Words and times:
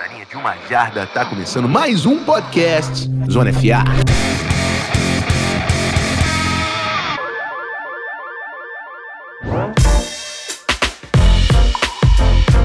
na 0.00 0.06
linha 0.06 0.24
de 0.24 0.34
uma 0.34 0.56
jarda, 0.66 1.06
tá 1.06 1.26
começando 1.26 1.68
mais 1.68 2.06
um 2.06 2.24
podcast 2.24 3.06
Zona 3.30 3.52
FA. 3.52 3.84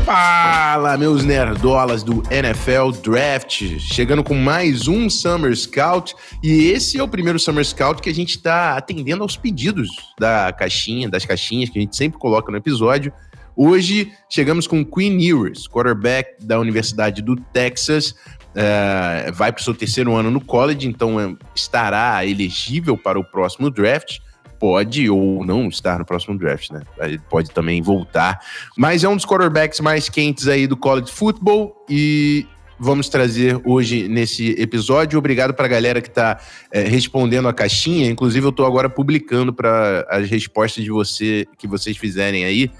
Fala, 0.06 0.96
meus 0.98 1.26
nerdolas 1.26 2.04
do 2.04 2.24
NFL 2.32 2.92
Draft, 3.04 3.80
chegando 3.80 4.24
com 4.24 4.36
mais 4.36 4.88
um 4.88 5.10
Summer 5.10 5.54
Scout 5.58 6.16
e 6.42 6.68
esse 6.70 6.98
é 6.98 7.04
o 7.04 7.08
primeiro 7.08 7.38
Summer 7.38 7.66
Scout 7.66 8.02
que 8.02 8.10
a 8.10 8.14
gente 8.14 8.38
está 8.38 8.78
atendendo 8.78 9.24
aos 9.24 9.36
pedidos 9.36 9.90
da 10.18 10.54
caixinha, 10.54 11.10
das 11.10 11.26
caixinhas 11.26 11.70
que 11.70 11.80
a 11.80 11.82
gente 11.82 11.98
sempre 11.98 12.18
coloca 12.18 12.50
no 12.50 12.58
episódio. 12.58 13.12
Hoje 13.56 14.12
chegamos 14.30 14.68
com 14.68 14.84
Queen 14.84 15.22
Ewers, 15.22 15.68
quarterback 15.68 16.44
da 16.44 16.60
Universidade 16.60 17.22
do 17.22 17.36
Texas, 17.36 18.12
uh, 18.12 19.32
vai 19.34 19.52
para 19.52 19.62
o 19.62 19.64
seu 19.64 19.74
terceiro 19.74 20.14
ano 20.14 20.30
no 20.30 20.42
college, 20.42 20.88
então 20.88 21.16
uh, 21.16 21.38
estará 21.56 22.26
elegível 22.26 22.98
para 22.98 23.20
o 23.20 23.24
próximo 23.24 23.70
draft 23.70 24.20
pode 24.60 25.10
ou 25.10 25.46
não 25.46 25.68
estar 25.68 26.00
no 26.00 26.06
próximo 26.06 26.38
draft, 26.38 26.72
né? 26.72 26.82
Ele 27.00 27.20
pode 27.30 27.52
também 27.52 27.82
voltar. 27.82 28.40
Mas 28.78 29.04
é 29.04 29.10
um 29.10 29.16
dos 29.16 29.26
quarterbacks 29.26 29.80
mais 29.80 30.10
quentes 30.10 30.48
aí 30.48 30.66
do 30.66 30.78
college 30.78 31.12
football 31.12 31.86
e 31.90 32.48
vamos 32.80 33.10
trazer 33.10 33.60
hoje 33.64 34.08
nesse 34.08 34.52
episódio. 34.52 35.20
Obrigado 35.20 35.54
para 35.54 35.66
a 35.66 35.70
galera 35.70 36.02
que 36.02 36.08
está 36.08 36.40
é, 36.72 36.82
respondendo 36.84 37.48
a 37.48 37.54
caixinha. 37.54 38.10
Inclusive, 38.10 38.46
eu 38.46 38.50
estou 38.50 38.66
agora 38.66 38.90
publicando 38.90 39.54
para 39.54 40.06
as 40.10 40.30
respostas 40.30 40.84
de 40.84 40.90
você 40.90 41.46
que 41.58 41.68
vocês 41.68 41.98
fizerem 41.98 42.46
aí 42.46 42.72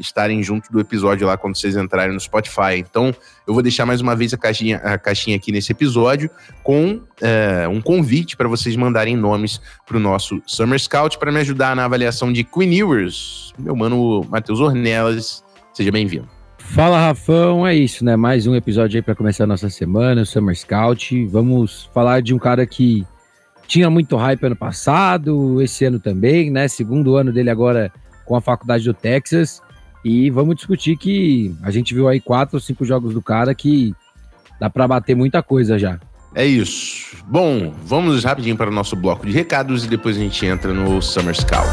estarem 0.00 0.42
junto 0.42 0.72
do 0.72 0.80
episódio 0.80 1.26
lá 1.26 1.36
quando 1.36 1.56
vocês 1.56 1.76
entrarem 1.76 2.12
no 2.12 2.20
Spotify. 2.20 2.78
Então, 2.78 3.14
eu 3.46 3.54
vou 3.54 3.62
deixar 3.62 3.84
mais 3.86 4.00
uma 4.00 4.16
vez 4.16 4.32
a 4.32 4.38
caixinha, 4.38 4.78
a 4.78 4.98
caixinha 4.98 5.36
aqui 5.36 5.52
nesse 5.52 5.72
episódio 5.72 6.30
com 6.62 7.00
é, 7.20 7.68
um 7.68 7.80
convite 7.80 8.36
para 8.36 8.48
vocês 8.48 8.74
mandarem 8.76 9.16
nomes 9.16 9.60
para 9.86 9.96
o 9.96 10.00
nosso 10.00 10.42
Summer 10.46 10.78
Scout 10.78 11.18
para 11.18 11.30
me 11.30 11.40
ajudar 11.40 11.76
na 11.76 11.84
avaliação 11.84 12.32
de 12.32 12.42
Queen 12.42 12.74
Ewers. 12.74 13.52
Meu 13.58 13.76
mano 13.76 14.24
Matheus 14.30 14.60
Ornelas, 14.60 15.44
seja 15.72 15.92
bem-vindo. 15.92 16.28
Fala, 16.58 17.00
Rafão, 17.00 17.66
é 17.66 17.74
isso, 17.74 18.04
né? 18.04 18.14
Mais 18.14 18.46
um 18.46 18.54
episódio 18.54 18.96
aí 18.96 19.02
para 19.02 19.16
começar 19.16 19.42
a 19.42 19.46
nossa 19.46 19.68
semana, 19.68 20.22
o 20.22 20.26
Summer 20.26 20.56
Scout. 20.56 21.26
Vamos 21.26 21.90
falar 21.92 22.22
de 22.22 22.32
um 22.32 22.38
cara 22.38 22.64
que 22.64 23.04
tinha 23.66 23.90
muito 23.90 24.16
hype 24.16 24.44
ano 24.44 24.54
passado, 24.56 25.60
esse 25.60 25.84
ano 25.84 25.98
também, 25.98 26.48
né? 26.48 26.68
Segundo 26.68 27.16
ano 27.16 27.32
dele 27.32 27.50
agora 27.50 27.92
com 28.24 28.36
a 28.36 28.40
faculdade 28.40 28.84
do 28.84 28.94
Texas. 28.94 29.60
E 30.04 30.30
vamos 30.30 30.56
discutir 30.56 30.96
que 30.96 31.54
a 31.62 31.70
gente 31.70 31.94
viu 31.94 32.08
aí 32.08 32.20
quatro 32.20 32.56
ou 32.56 32.60
cinco 32.60 32.84
jogos 32.84 33.14
do 33.14 33.20
cara 33.20 33.54
que 33.54 33.94
dá 34.58 34.70
para 34.70 34.88
bater 34.88 35.14
muita 35.14 35.42
coisa 35.42 35.78
já. 35.78 35.98
É 36.34 36.46
isso. 36.46 37.16
Bom, 37.26 37.74
vamos 37.84 38.24
rapidinho 38.24 38.56
para 38.56 38.70
o 38.70 38.74
nosso 38.74 38.94
bloco 38.94 39.26
de 39.26 39.32
recados 39.32 39.84
e 39.84 39.88
depois 39.88 40.16
a 40.16 40.20
gente 40.20 40.46
entra 40.46 40.72
no 40.72 41.02
Summer 41.02 41.34
Scout. 41.34 41.68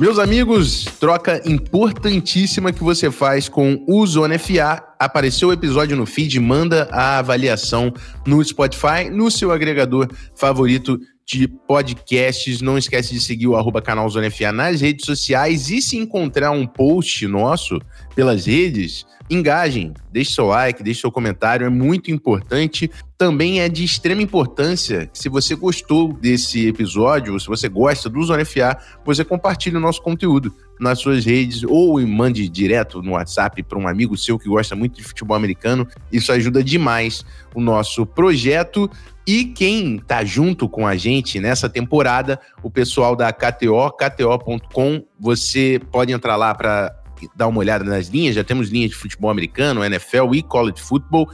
Meus 0.00 0.16
amigos, 0.20 0.84
troca 1.00 1.42
importantíssima 1.44 2.72
que 2.72 2.84
você 2.84 3.10
faz 3.10 3.48
com 3.48 3.84
o 3.84 4.06
Zona 4.06 4.38
FA. 4.38 4.94
Apareceu 4.96 5.48
o 5.48 5.52
episódio 5.52 5.96
no 5.96 6.06
feed, 6.06 6.38
manda 6.38 6.88
a 6.92 7.18
avaliação 7.18 7.92
no 8.24 8.42
Spotify, 8.44 9.10
no 9.10 9.28
seu 9.28 9.50
agregador 9.50 10.08
favorito 10.36 11.00
de 11.28 11.46
podcasts. 11.46 12.62
Não 12.62 12.78
esquece 12.78 13.12
de 13.12 13.20
seguir 13.20 13.46
o 13.46 13.56
arroba 13.56 13.82
canal 13.82 14.08
Zona 14.08 14.30
FA 14.30 14.50
nas 14.50 14.80
redes 14.80 15.04
sociais 15.04 15.68
e 15.70 15.82
se 15.82 15.98
encontrar 15.98 16.50
um 16.50 16.66
post 16.66 17.26
nosso 17.26 17.78
pelas 18.14 18.46
redes, 18.46 19.04
engajem, 19.28 19.92
deixe 20.10 20.32
seu 20.32 20.46
like, 20.46 20.82
deixe 20.82 21.02
seu 21.02 21.12
comentário, 21.12 21.66
é 21.66 21.70
muito 21.70 22.10
importante. 22.10 22.90
Também 23.18 23.60
é 23.60 23.68
de 23.68 23.84
extrema 23.84 24.22
importância 24.22 25.06
que 25.06 25.18
se 25.18 25.28
você 25.28 25.54
gostou 25.54 26.12
desse 26.14 26.66
episódio, 26.66 27.38
se 27.38 27.46
você 27.46 27.68
gosta 27.68 28.08
do 28.08 28.22
Zona 28.22 28.44
FA, 28.44 28.78
você 29.04 29.24
compartilhe 29.24 29.76
o 29.76 29.80
nosso 29.80 30.00
conteúdo 30.00 30.54
nas 30.78 30.98
suas 31.00 31.24
redes 31.24 31.62
ou 31.64 32.00
mande 32.06 32.48
direto 32.48 33.02
no 33.02 33.12
WhatsApp 33.12 33.62
para 33.62 33.78
um 33.78 33.88
amigo 33.88 34.16
seu 34.16 34.38
que 34.38 34.48
gosta 34.48 34.76
muito 34.76 34.96
de 34.96 35.02
futebol 35.02 35.36
americano. 35.36 35.86
Isso 36.12 36.32
ajuda 36.32 36.62
demais 36.62 37.24
o 37.54 37.60
nosso 37.60 38.06
projeto. 38.06 38.90
E 39.26 39.44
quem 39.44 39.98
tá 39.98 40.24
junto 40.24 40.68
com 40.68 40.86
a 40.86 40.96
gente 40.96 41.38
nessa 41.38 41.68
temporada, 41.68 42.40
o 42.62 42.70
pessoal 42.70 43.14
da 43.14 43.30
KTO, 43.32 43.90
KTO.com, 43.90 45.04
você 45.20 45.80
pode 45.92 46.12
entrar 46.12 46.36
lá 46.36 46.54
para 46.54 46.94
dar 47.36 47.48
uma 47.48 47.58
olhada 47.58 47.84
nas 47.84 48.08
linhas, 48.08 48.34
já 48.34 48.44
temos 48.44 48.70
linhas 48.70 48.90
de 48.90 48.96
futebol 48.96 49.30
americano, 49.30 49.84
NFL 49.84 50.34
e 50.34 50.42
college 50.42 50.80
football, 50.80 51.28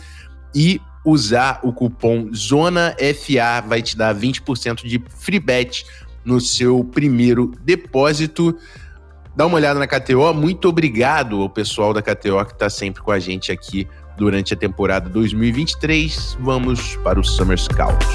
e 0.54 0.80
usar 1.04 1.60
o 1.62 1.72
cupom 1.72 2.32
ZONAFA 2.34 3.60
vai 3.66 3.82
te 3.82 3.96
dar 3.96 4.14
20% 4.14 4.86
de 4.86 5.02
free 5.18 5.38
bet 5.38 5.84
no 6.24 6.40
seu 6.40 6.82
primeiro 6.82 7.52
depósito. 7.62 8.56
Dá 9.36 9.46
uma 9.46 9.56
olhada 9.56 9.80
na 9.80 9.86
KTO. 9.86 10.32
Muito 10.32 10.68
obrigado 10.68 11.40
ao 11.40 11.50
pessoal 11.50 11.92
da 11.92 12.00
KTO 12.00 12.44
que 12.44 12.52
está 12.52 12.70
sempre 12.70 13.02
com 13.02 13.10
a 13.10 13.18
gente 13.18 13.50
aqui 13.50 13.88
durante 14.16 14.54
a 14.54 14.56
temporada 14.56 15.10
2023. 15.10 16.38
Vamos 16.38 16.96
para 16.98 17.18
o 17.18 17.24
Summer 17.24 17.58
Scout. 17.58 18.06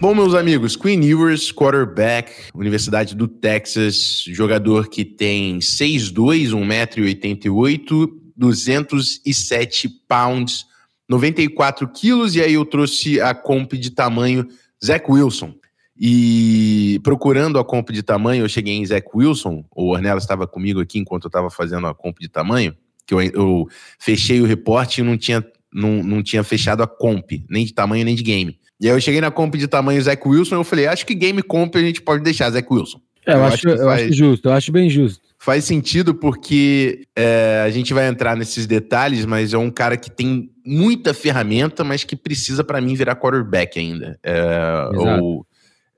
Bom, 0.00 0.14
meus 0.14 0.34
amigos, 0.34 0.76
Queen 0.76 1.02
Ewers, 1.04 1.50
quarterback, 1.50 2.32
Universidade 2.54 3.16
do 3.16 3.26
Texas, 3.26 4.24
jogador 4.28 4.88
que 4.88 5.04
tem 5.04 5.58
6'2", 5.58 6.50
1,88m, 6.50 8.08
207 8.36 9.88
pounds, 10.08 10.66
94 11.12 11.88
quilos, 11.88 12.34
e 12.34 12.40
aí 12.40 12.54
eu 12.54 12.64
trouxe 12.64 13.20
a 13.20 13.34
comp 13.34 13.72
de 13.74 13.90
tamanho 13.90 14.46
Zach 14.84 15.04
Wilson. 15.08 15.54
E 15.98 16.98
procurando 17.02 17.58
a 17.58 17.64
comp 17.64 17.90
de 17.90 18.02
tamanho, 18.02 18.44
eu 18.44 18.48
cheguei 18.48 18.74
em 18.74 18.86
Zach 18.86 19.06
Wilson, 19.14 19.64
o 19.74 19.90
Ornella 19.90 20.18
estava 20.18 20.46
comigo 20.46 20.80
aqui 20.80 20.98
enquanto 20.98 21.24
eu 21.24 21.28
estava 21.28 21.50
fazendo 21.50 21.86
a 21.86 21.94
comp 21.94 22.18
de 22.18 22.28
tamanho, 22.28 22.74
que 23.06 23.12
eu, 23.12 23.20
eu 23.20 23.68
fechei 23.98 24.40
o 24.40 24.46
reporte 24.46 25.00
e 25.00 25.04
não 25.04 25.18
tinha, 25.18 25.44
não, 25.72 26.02
não 26.02 26.22
tinha 26.22 26.42
fechado 26.42 26.82
a 26.82 26.86
comp, 26.86 27.30
nem 27.48 27.66
de 27.66 27.74
tamanho 27.74 28.04
nem 28.04 28.14
de 28.14 28.22
game. 28.22 28.58
E 28.80 28.88
aí 28.88 28.96
eu 28.96 29.00
cheguei 29.00 29.20
na 29.20 29.30
comp 29.30 29.54
de 29.54 29.68
tamanho 29.68 30.02
Zach 30.02 30.26
Wilson 30.26 30.56
e 30.56 30.58
eu 30.58 30.64
falei, 30.64 30.86
acho 30.86 31.04
que 31.04 31.14
game 31.14 31.42
comp 31.42 31.76
a 31.76 31.80
gente 31.80 32.00
pode 32.00 32.24
deixar 32.24 32.50
Zach 32.50 32.66
Wilson. 32.68 33.00
É, 33.26 33.34
eu, 33.34 33.36
eu, 33.36 33.44
acho, 33.44 33.54
acho 33.54 33.68
eu 33.68 33.84
faz, 33.84 34.02
acho 34.02 34.12
justo, 34.14 34.48
eu 34.48 34.52
acho 34.52 34.72
bem 34.72 34.88
justo. 34.88 35.20
Faz 35.38 35.64
sentido 35.64 36.14
porque 36.14 37.02
é, 37.14 37.62
a 37.64 37.70
gente 37.70 37.92
vai 37.92 38.08
entrar 38.08 38.36
nesses 38.36 38.66
detalhes, 38.66 39.26
mas 39.26 39.52
é 39.52 39.58
um 39.58 39.70
cara 39.70 39.96
que 39.96 40.10
tem 40.10 40.51
muita 40.64 41.12
ferramenta, 41.12 41.84
mas 41.84 42.04
que 42.04 42.16
precisa 42.16 42.62
para 42.62 42.80
mim 42.80 42.94
virar 42.94 43.16
quarterback 43.16 43.78
ainda. 43.78 44.18
É, 44.22 44.88
ou, 44.94 45.46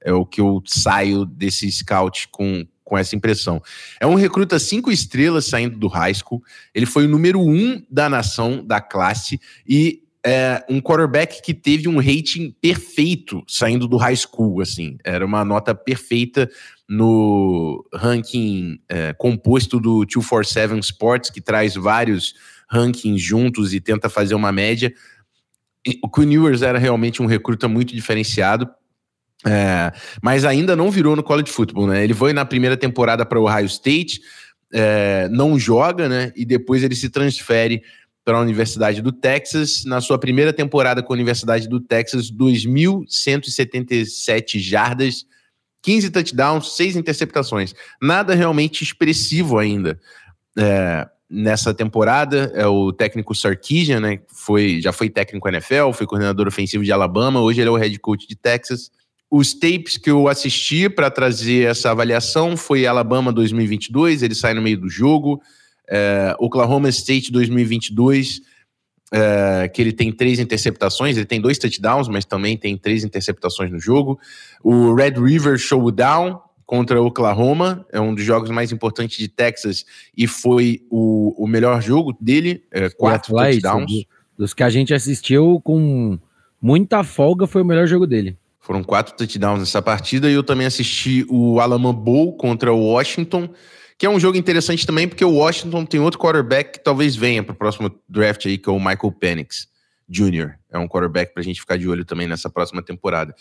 é 0.02 0.12
o 0.12 0.24
que 0.24 0.40
eu 0.40 0.62
saio 0.66 1.24
desse 1.24 1.70
scout 1.70 2.28
com, 2.30 2.66
com 2.84 2.98
essa 2.98 3.16
impressão. 3.16 3.62
É 3.98 4.06
um 4.06 4.14
recruta 4.14 4.58
cinco 4.58 4.92
estrelas 4.92 5.46
saindo 5.46 5.78
do 5.78 5.88
high 5.88 6.14
school. 6.14 6.42
Ele 6.74 6.86
foi 6.86 7.06
o 7.06 7.08
número 7.08 7.40
um 7.40 7.82
da 7.90 8.08
nação, 8.08 8.64
da 8.64 8.80
classe, 8.80 9.40
e 9.66 10.02
é, 10.26 10.64
um 10.70 10.80
quarterback 10.80 11.42
que 11.42 11.52
teve 11.52 11.86
um 11.86 11.98
rating 11.98 12.54
perfeito 12.60 13.44
saindo 13.46 13.86
do 13.86 13.98
high 13.98 14.16
school, 14.16 14.62
assim. 14.62 14.96
Era 15.04 15.24
uma 15.24 15.44
nota 15.44 15.74
perfeita 15.74 16.50
no 16.88 17.84
ranking 17.94 18.78
é, 18.88 19.12
composto 19.14 19.80
do 19.80 20.04
247 20.04 20.78
Sports, 20.80 21.30
que 21.30 21.40
traz 21.40 21.74
vários 21.74 22.34
rankings 22.68 23.22
juntos 23.22 23.72
e 23.72 23.80
tenta 23.80 24.08
fazer 24.08 24.34
uma 24.34 24.52
média. 24.52 24.92
O 26.02 26.08
Quinn 26.08 26.32
Ewers 26.32 26.62
era 26.62 26.78
realmente 26.78 27.22
um 27.22 27.26
recruta 27.26 27.68
muito 27.68 27.94
diferenciado. 27.94 28.68
É, 29.46 29.92
mas 30.22 30.44
ainda 30.44 30.74
não 30.74 30.90
virou 30.90 31.14
no 31.14 31.22
college 31.22 31.50
football, 31.50 31.86
né? 31.86 32.02
Ele 32.02 32.14
foi 32.14 32.32
na 32.32 32.46
primeira 32.46 32.78
temporada 32.78 33.26
para 33.26 33.38
o 33.38 33.44
Ohio 33.44 33.66
State, 33.66 34.22
é, 34.72 35.28
não 35.28 35.58
joga, 35.58 36.08
né? 36.08 36.32
E 36.34 36.46
depois 36.46 36.82
ele 36.82 36.94
se 36.94 37.10
transfere 37.10 37.82
para 38.24 38.38
a 38.38 38.40
Universidade 38.40 39.02
do 39.02 39.12
Texas. 39.12 39.84
Na 39.84 40.00
sua 40.00 40.18
primeira 40.18 40.50
temporada 40.50 41.02
com 41.02 41.12
a 41.12 41.16
Universidade 41.16 41.68
do 41.68 41.78
Texas, 41.78 42.32
2.177 42.32 44.58
jardas, 44.58 45.26
15 45.84 46.10
touchdowns, 46.10 46.74
6 46.76 46.96
interceptações. 46.96 47.74
Nada 48.00 48.34
realmente 48.34 48.82
expressivo 48.82 49.58
ainda. 49.58 50.00
É, 50.58 51.06
nessa 51.28 51.74
temporada 51.74 52.50
é 52.54 52.66
o 52.66 52.90
técnico 52.90 53.34
Sarkisian, 53.34 54.00
né? 54.00 54.20
Foi, 54.28 54.80
já 54.80 54.92
foi 54.92 55.10
técnico 55.10 55.46
NFL, 55.46 55.92
foi 55.92 56.06
coordenador 56.06 56.48
ofensivo 56.48 56.82
de 56.82 56.90
Alabama, 56.90 57.40
hoje 57.40 57.60
ele 57.60 57.68
é 57.68 57.70
o 57.70 57.76
head 57.76 57.98
coach 57.98 58.26
de 58.26 58.34
Texas. 58.34 58.90
Os 59.30 59.52
tapes 59.52 59.98
que 59.98 60.10
eu 60.10 60.26
assisti 60.26 60.88
para 60.88 61.10
trazer 61.10 61.68
essa 61.68 61.90
avaliação 61.90 62.56
foi 62.56 62.86
Alabama 62.86 63.30
2022, 63.32 64.22
ele 64.22 64.34
sai 64.34 64.54
no 64.54 64.62
meio 64.62 64.78
do 64.78 64.88
jogo, 64.88 65.40
É, 65.86 66.34
Oklahoma 66.38 66.88
State 66.88 67.30
2022, 67.30 68.40
é, 69.16 69.68
que 69.68 69.80
ele 69.80 69.92
tem 69.92 70.10
três 70.10 70.40
interceptações, 70.40 71.16
ele 71.16 71.24
tem 71.24 71.40
dois 71.40 71.56
touchdowns, 71.56 72.08
mas 72.08 72.24
também 72.24 72.56
tem 72.56 72.76
três 72.76 73.04
interceptações 73.04 73.70
no 73.70 73.78
jogo. 73.78 74.18
O 74.60 74.92
Red 74.92 75.12
River 75.12 75.56
Showdown 75.56 76.42
contra 76.66 77.00
Oklahoma, 77.00 77.86
é 77.92 78.00
um 78.00 78.14
dos 78.14 78.24
jogos 78.24 78.50
mais 78.50 78.72
importantes 78.72 79.18
de 79.18 79.28
Texas 79.28 79.84
e 80.16 80.26
foi 80.26 80.80
o, 80.90 81.34
o 81.36 81.46
melhor 81.46 81.80
jogo 81.80 82.16
dele, 82.18 82.64
é, 82.72 82.88
quatro 82.88 83.34
touchdowns. 83.34 84.06
Dos 84.36 84.52
que 84.52 84.62
a 84.62 84.70
gente 84.70 84.92
assistiu 84.92 85.60
com 85.62 86.18
muita 86.60 87.04
folga, 87.04 87.46
foi 87.46 87.62
o 87.62 87.64
melhor 87.64 87.86
jogo 87.86 88.06
dele. 88.06 88.36
Foram 88.58 88.82
quatro 88.82 89.14
touchdowns 89.14 89.60
nessa 89.60 89.82
partida 89.82 90.28
e 90.28 90.32
eu 90.32 90.42
também 90.42 90.66
assisti 90.66 91.24
o 91.28 91.60
Alabama 91.60 91.92
Bowl 91.92 92.32
contra 92.32 92.72
o 92.72 92.80
Washington, 92.80 93.48
que 93.98 94.06
é 94.06 94.10
um 94.10 94.18
jogo 94.18 94.36
interessante 94.36 94.86
também 94.86 95.08
porque 95.08 95.24
o 95.24 95.34
Washington 95.34 95.84
tem 95.84 96.00
outro 96.00 96.18
quarterback 96.18 96.72
que 96.72 96.84
talvez 96.84 97.14
venha 97.14 97.42
para 97.42 97.52
o 97.52 97.56
próximo 97.56 97.90
draft 98.08 98.46
aí, 98.46 98.58
que 98.58 98.68
é 98.68 98.72
o 98.72 98.78
Michael 98.78 99.12
Penix 99.12 99.68
Jr. 100.08 100.54
É 100.70 100.78
um 100.78 100.88
quarterback 100.88 101.32
para 101.32 101.40
a 101.40 101.44
gente 101.44 101.60
ficar 101.60 101.76
de 101.76 101.88
olho 101.88 102.04
também 102.04 102.26
nessa 102.26 102.50
próxima 102.50 102.82
temporada. 102.82 103.34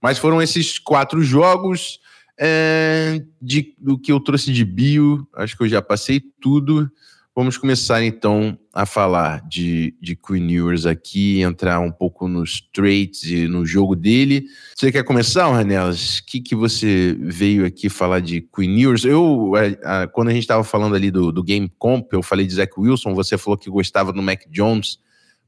Mas 0.00 0.18
foram 0.18 0.42
esses 0.42 0.78
quatro 0.78 1.22
jogos 1.22 2.00
é, 2.38 3.22
de, 3.40 3.74
do 3.78 3.98
que 3.98 4.12
eu 4.12 4.20
trouxe 4.20 4.52
de 4.52 4.64
bio. 4.64 5.26
Acho 5.34 5.56
que 5.56 5.62
eu 5.62 5.68
já 5.68 5.80
passei 5.80 6.20
tudo. 6.40 6.90
Vamos 7.34 7.56
começar 7.56 8.02
então 8.02 8.58
a 8.74 8.84
falar 8.84 9.40
de, 9.48 9.94
de 10.00 10.16
Queen 10.16 10.50
Ewers 10.50 10.84
aqui, 10.84 11.40
entrar 11.40 11.78
um 11.78 11.90
pouco 11.90 12.26
nos 12.26 12.60
traits 12.72 13.22
e 13.22 13.46
no 13.46 13.64
jogo 13.64 13.94
dele. 13.94 14.46
Você 14.74 14.90
quer 14.90 15.04
começar, 15.04 15.48
Ranelas? 15.48 16.18
O 16.18 16.26
que, 16.26 16.40
que 16.40 16.56
você 16.56 17.16
veio 17.20 17.64
aqui 17.64 17.88
falar 17.88 18.18
de 18.20 18.40
Queen 18.40 18.80
Ewers? 18.80 19.04
Eu, 19.04 19.54
a, 19.54 19.64
é, 19.64 19.78
a, 19.84 20.06
quando 20.08 20.28
a 20.28 20.32
gente 20.32 20.42
estava 20.42 20.64
falando 20.64 20.96
ali 20.96 21.08
do, 21.08 21.30
do 21.30 21.42
Game 21.42 21.70
Comp, 21.78 22.12
eu 22.12 22.22
falei 22.22 22.44
de 22.44 22.54
Zach 22.54 22.72
Wilson, 22.76 23.14
você 23.14 23.38
falou 23.38 23.56
que 23.56 23.70
gostava 23.70 24.12
do 24.12 24.20
Mac 24.20 24.42
Jones, 24.50 24.98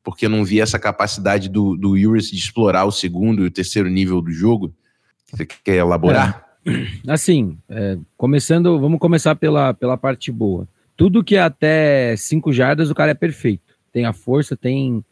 porque 0.04 0.28
não 0.28 0.44
via 0.44 0.62
essa 0.62 0.78
capacidade 0.78 1.48
do, 1.48 1.76
do 1.76 1.96
Ewers 1.96 2.30
de 2.30 2.36
explorar 2.36 2.84
o 2.84 2.92
segundo 2.92 3.42
e 3.42 3.46
o 3.48 3.50
terceiro 3.50 3.90
nível 3.90 4.22
do 4.22 4.30
jogo. 4.30 4.72
Você 5.32 5.44
quer 5.44 5.76
elaborar? 5.78 6.46
É. 6.64 7.12
Assim, 7.12 7.58
é, 7.68 7.98
começando, 8.16 8.78
vamos 8.78 9.00
começar 9.00 9.34
pela, 9.34 9.74
pela 9.74 9.96
parte 9.96 10.30
boa 10.30 10.68
tudo 11.02 11.24
que 11.24 11.34
é 11.34 11.40
até 11.40 12.14
5 12.14 12.52
jardas, 12.52 12.88
o 12.88 12.94
cara 12.94 13.10
é 13.10 13.14
perfeito. 13.14 13.74
Tem 13.92 14.04
a 14.04 14.12
força, 14.12 14.56
tem 14.56 15.04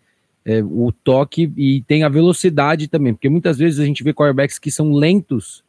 é, 0.44 0.62
o 0.62 0.92
toque 0.92 1.52
e 1.56 1.82
tem 1.82 2.04
a 2.04 2.08
velocidade 2.08 2.87
também, 2.87 3.12
porque 3.12 3.28
muitas 3.28 3.58
vezes 3.58 3.81
a 3.81 3.84
gente 3.84 4.04
vê 4.04 4.14
quarterbacks 4.14 4.56
que 4.56 4.70
são 4.70 4.92
lentos 4.92 5.64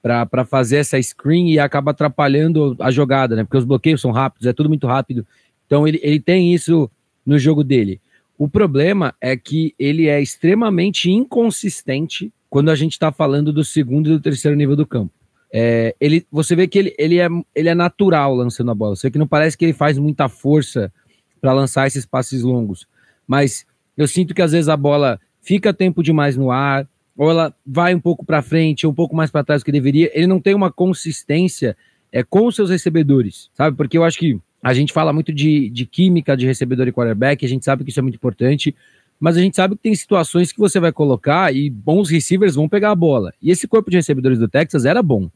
para 0.00 0.44
fazer 0.44 0.76
essa 0.76 1.02
screen 1.02 1.50
e 1.50 1.58
acaba 1.58 1.90
atrapalhando 1.90 2.76
a 2.78 2.92
jogada, 2.92 3.34
né? 3.34 3.42
Porque 3.42 3.56
os 3.56 3.64
bloqueios 3.64 4.00
são 4.00 4.12
rápidos, 4.12 4.46
é 4.46 4.52
tudo 4.52 4.68
muito 4.68 4.86
rápido. 4.86 5.26
Então 5.66 5.88
ele, 5.88 5.98
ele 6.04 6.20
tem 6.20 6.54
isso 6.54 6.88
no 7.26 7.36
jogo 7.36 7.64
dele. 7.64 8.00
O 8.38 8.48
problema 8.48 9.12
é 9.20 9.36
que 9.36 9.74
ele 9.76 10.06
é 10.06 10.22
extremamente 10.22 11.10
inconsistente 11.10 12.32
quando 12.48 12.70
a 12.70 12.76
gente 12.76 12.92
está 12.92 13.10
falando 13.10 13.52
do 13.52 13.64
segundo 13.64 14.06
e 14.06 14.12
do 14.12 14.20
terceiro 14.20 14.56
nível 14.56 14.76
do 14.76 14.86
campo. 14.86 15.17
É, 15.52 15.94
ele, 16.00 16.26
você 16.30 16.54
vê 16.54 16.66
que 16.66 16.78
ele, 16.78 16.94
ele, 16.98 17.18
é, 17.18 17.28
ele 17.54 17.68
é 17.68 17.74
natural 17.74 18.34
lançando 18.34 18.70
a 18.70 18.74
bola. 18.74 18.96
Você 18.96 19.08
vê 19.08 19.12
que 19.12 19.18
não 19.18 19.26
parece 19.26 19.56
que 19.56 19.64
ele 19.64 19.72
faz 19.72 19.98
muita 19.98 20.28
força 20.28 20.92
para 21.40 21.52
lançar 21.52 21.86
esses 21.86 22.04
passes 22.04 22.42
longos. 22.42 22.86
Mas 23.26 23.66
eu 23.96 24.06
sinto 24.06 24.34
que 24.34 24.42
às 24.42 24.52
vezes 24.52 24.68
a 24.68 24.76
bola 24.76 25.20
fica 25.40 25.72
tempo 25.72 26.02
demais 26.02 26.36
no 26.36 26.50
ar, 26.50 26.86
ou 27.16 27.30
ela 27.30 27.54
vai 27.66 27.94
um 27.94 28.00
pouco 28.00 28.24
para 28.24 28.42
frente, 28.42 28.86
ou 28.86 28.92
um 28.92 28.94
pouco 28.94 29.16
mais 29.16 29.30
para 29.30 29.42
trás 29.42 29.62
do 29.62 29.64
que 29.64 29.72
deveria. 29.72 30.10
Ele 30.14 30.26
não 30.26 30.40
tem 30.40 30.54
uma 30.54 30.70
consistência 30.70 31.76
é, 32.12 32.22
com 32.22 32.46
os 32.46 32.54
seus 32.54 32.70
recebedores, 32.70 33.50
sabe? 33.54 33.76
Porque 33.76 33.98
eu 33.98 34.04
acho 34.04 34.18
que 34.18 34.38
a 34.62 34.74
gente 34.74 34.92
fala 34.92 35.12
muito 35.12 35.32
de, 35.32 35.70
de 35.70 35.86
química 35.86 36.36
de 36.36 36.46
recebedor 36.46 36.86
e 36.88 36.92
quarterback, 36.92 37.44
a 37.44 37.48
gente 37.48 37.64
sabe 37.64 37.84
que 37.84 37.90
isso 37.90 38.00
é 38.00 38.02
muito 38.02 38.16
importante, 38.16 38.74
mas 39.18 39.36
a 39.36 39.40
gente 39.40 39.56
sabe 39.56 39.76
que 39.76 39.82
tem 39.82 39.94
situações 39.94 40.52
que 40.52 40.58
você 40.58 40.78
vai 40.78 40.92
colocar 40.92 41.54
e 41.54 41.68
bons 41.68 42.08
receivers 42.10 42.54
vão 42.54 42.68
pegar 42.68 42.92
a 42.92 42.94
bola. 42.94 43.32
E 43.42 43.50
esse 43.50 43.66
corpo 43.66 43.90
de 43.90 43.96
recebedores 43.96 44.38
do 44.38 44.48
Texas 44.48 44.84
era 44.84 45.02
bom 45.02 45.30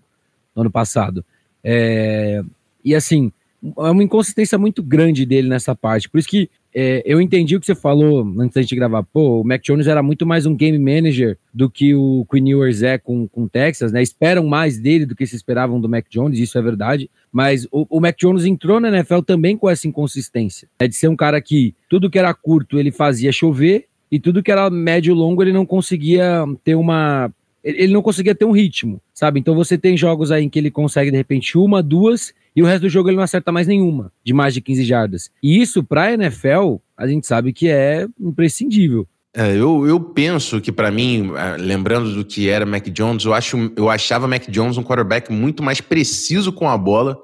no 0.55 0.63
ano 0.63 0.71
passado. 0.71 1.25
É, 1.65 2.43
e 2.85 2.95
assim, 2.95 3.33
é 3.63 3.91
uma 3.91 4.03
inconsistência 4.03 4.59
muito 4.59 4.83
grande 4.83 5.25
dele 5.25 5.49
nessa 5.49 5.75
parte. 5.75 6.09
Por 6.09 6.19
isso 6.19 6.29
que 6.29 6.51
é, 6.75 7.03
eu 7.05 7.21
entendi 7.21 7.55
o 7.55 7.61
que 7.61 7.67
você 7.67 7.75
falou 7.75 8.27
antes 8.39 8.55
da 8.55 8.63
gente 8.63 8.75
gravar. 8.75 9.03
Pô, 9.03 9.41
o 9.41 9.45
Mac 9.45 9.63
Jones 9.63 9.87
era 9.87 10.03
muito 10.03 10.27
mais 10.27 10.47
um 10.47 10.57
game 10.57 10.79
manager 10.79 11.39
do 11.53 11.71
que 11.71 11.95
o 11.95 12.27
Quinn 12.31 12.49
Ewers 12.49 12.83
é 12.83 12.99
com, 12.99 13.29
com 13.29 13.47
Texas, 13.47 13.93
né? 13.93 14.03
Esperam 14.03 14.47
mais 14.47 14.79
dele 14.79 15.07
do 15.07 15.15
que 15.15 15.27
se 15.27 15.37
esperavam 15.37 15.81
do 15.81 15.89
Mac 15.89 16.07
Jones, 16.11 16.39
isso 16.39 16.59
é 16.59 16.63
verdade. 16.63 17.11
Mas 17.31 17.67
o, 17.71 17.87
o 17.89 18.01
Mac 18.01 18.17
Jones 18.19 18.45
entrou 18.45 18.81
na 18.81 18.89
NFL 18.89 19.21
também 19.21 19.57
com 19.57 19.69
essa 19.69 19.87
inconsistência. 19.87 20.69
É 20.79 20.89
de 20.89 20.97
ser 20.97 21.09
um 21.09 21.17
cara 21.17 21.41
que 21.41 21.75
tudo 21.89 22.11
que 22.11 22.19
era 22.19 22.33
curto 22.35 22.79
ele 22.79 22.91
fazia 22.91 23.31
chover 23.31 23.87
e 24.11 24.19
tudo 24.19 24.43
que 24.43 24.51
era 24.51 24.69
médio 24.71 25.15
longo 25.15 25.43
ele 25.43 25.53
não 25.53 25.65
conseguia 25.65 26.45
ter 26.65 26.75
uma 26.75 27.31
ele 27.63 27.93
não 27.93 28.03
conseguia 28.03 28.35
ter 28.35 28.45
um 28.45 28.53
ritmo, 28.53 29.01
sabe? 29.15 29.39
Então 29.39 29.55
você 29.55 29.79
tem 29.79 29.97
jogos 29.97 30.33
aí 30.33 30.45
em 30.45 30.49
que 30.49 30.59
ele 30.59 30.71
consegue 30.71 31.11
de 31.11 31.17
repente 31.17 31.57
uma, 31.57 31.83
duas 31.83 32.35
e 32.55 32.63
o 32.63 32.67
resto 32.67 32.83
do 32.83 32.89
jogo 32.89 33.09
ele 33.09 33.17
não 33.17 33.23
acerta 33.23 33.53
mais 33.53 33.67
nenhuma, 33.67 34.13
de 34.25 34.33
mais 34.33 34.53
de 34.53 34.61
15 34.61 34.85
jardas. 34.85 35.31
E 35.43 35.61
isso 35.61 35.83
para 35.83 36.13
NFL, 36.13 36.77
a 36.97 37.07
gente 37.07 37.27
sabe 37.27 37.53
que 37.53 37.69
é 37.69 38.07
imprescindível. 38.21 39.07
É, 39.35 39.53
eu, 39.57 39.87
eu 39.87 39.99
penso 39.99 40.61
que 40.61 40.71
para 40.71 40.91
mim, 40.91 41.33
é, 41.35 41.57
lembrando 41.57 42.15
do 42.15 42.25
que 42.25 42.51
era 42.51 42.67
Mac 42.67 42.87
Jones, 42.89 43.25
eu 43.25 43.33
acho 43.33 43.73
eu 43.77 43.89
achava 43.89 44.29
Mac 44.29 44.47
Jones 44.51 44.77
um 44.77 44.83
quarterback 44.83 45.33
muito 45.33 45.63
mais 45.63 45.81
preciso 45.81 46.53
com 46.53 46.69
a 46.69 46.77
bola, 46.77 47.19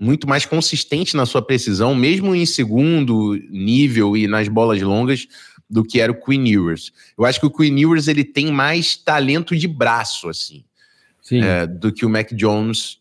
muito 0.00 0.26
mais 0.26 0.46
consistente 0.46 1.14
na 1.14 1.26
sua 1.26 1.42
precisão, 1.42 1.94
mesmo 1.94 2.34
em 2.34 2.46
segundo 2.46 3.38
nível 3.50 4.16
e 4.16 4.26
nas 4.26 4.48
bolas 4.48 4.80
longas 4.80 5.28
do 5.68 5.82
que 5.82 6.00
era 6.00 6.12
o 6.12 6.20
Queen 6.20 6.48
Ewers. 6.48 6.92
Eu 7.16 7.24
acho 7.24 7.40
que 7.40 7.46
o 7.46 7.50
Queen 7.50 7.80
Ewers 7.80 8.08
ele 8.08 8.24
tem 8.24 8.52
mais 8.52 8.96
talento 8.96 9.56
de 9.56 9.66
braço, 9.66 10.28
assim, 10.28 10.64
é, 11.32 11.66
do 11.66 11.92
que 11.92 12.04
o 12.04 12.10
Mac 12.10 12.32
Jones 12.32 12.98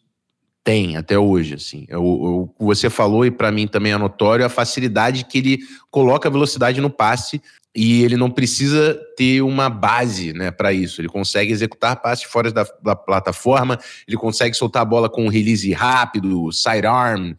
tem 0.63 0.95
até 0.95 1.19
hoje, 1.19 1.55
assim. 1.55 1.85
O, 1.91 2.49
o 2.57 2.65
você 2.65 2.89
falou 2.89 3.25
e 3.25 3.31
para 3.31 3.51
mim 3.51 3.67
também 3.67 3.91
é 3.91 3.97
notório 3.97 4.45
a 4.45 4.49
facilidade 4.49 5.25
que 5.25 5.37
ele 5.37 5.59
coloca 5.91 6.29
a 6.29 6.31
velocidade 6.31 6.79
no 6.79 6.89
passe 6.89 7.41
e 7.75 8.03
ele 8.03 8.15
não 8.15 8.29
precisa 8.29 8.99
ter 9.17 9.41
uma 9.41 9.69
base, 9.69 10.31
né, 10.31 10.51
para 10.51 10.71
isso. 10.71 11.01
Ele 11.01 11.09
consegue 11.09 11.51
executar 11.51 12.01
passes 12.01 12.25
fora 12.25 12.51
da, 12.51 12.65
da, 12.81 12.95
plataforma, 12.95 13.79
ele 14.07 14.15
consegue 14.15 14.55
soltar 14.55 14.83
a 14.83 14.85
bola 14.85 15.09
com 15.09 15.25
um 15.25 15.29
release 15.29 15.71
rápido, 15.73 16.51
sidearm, 16.51 17.33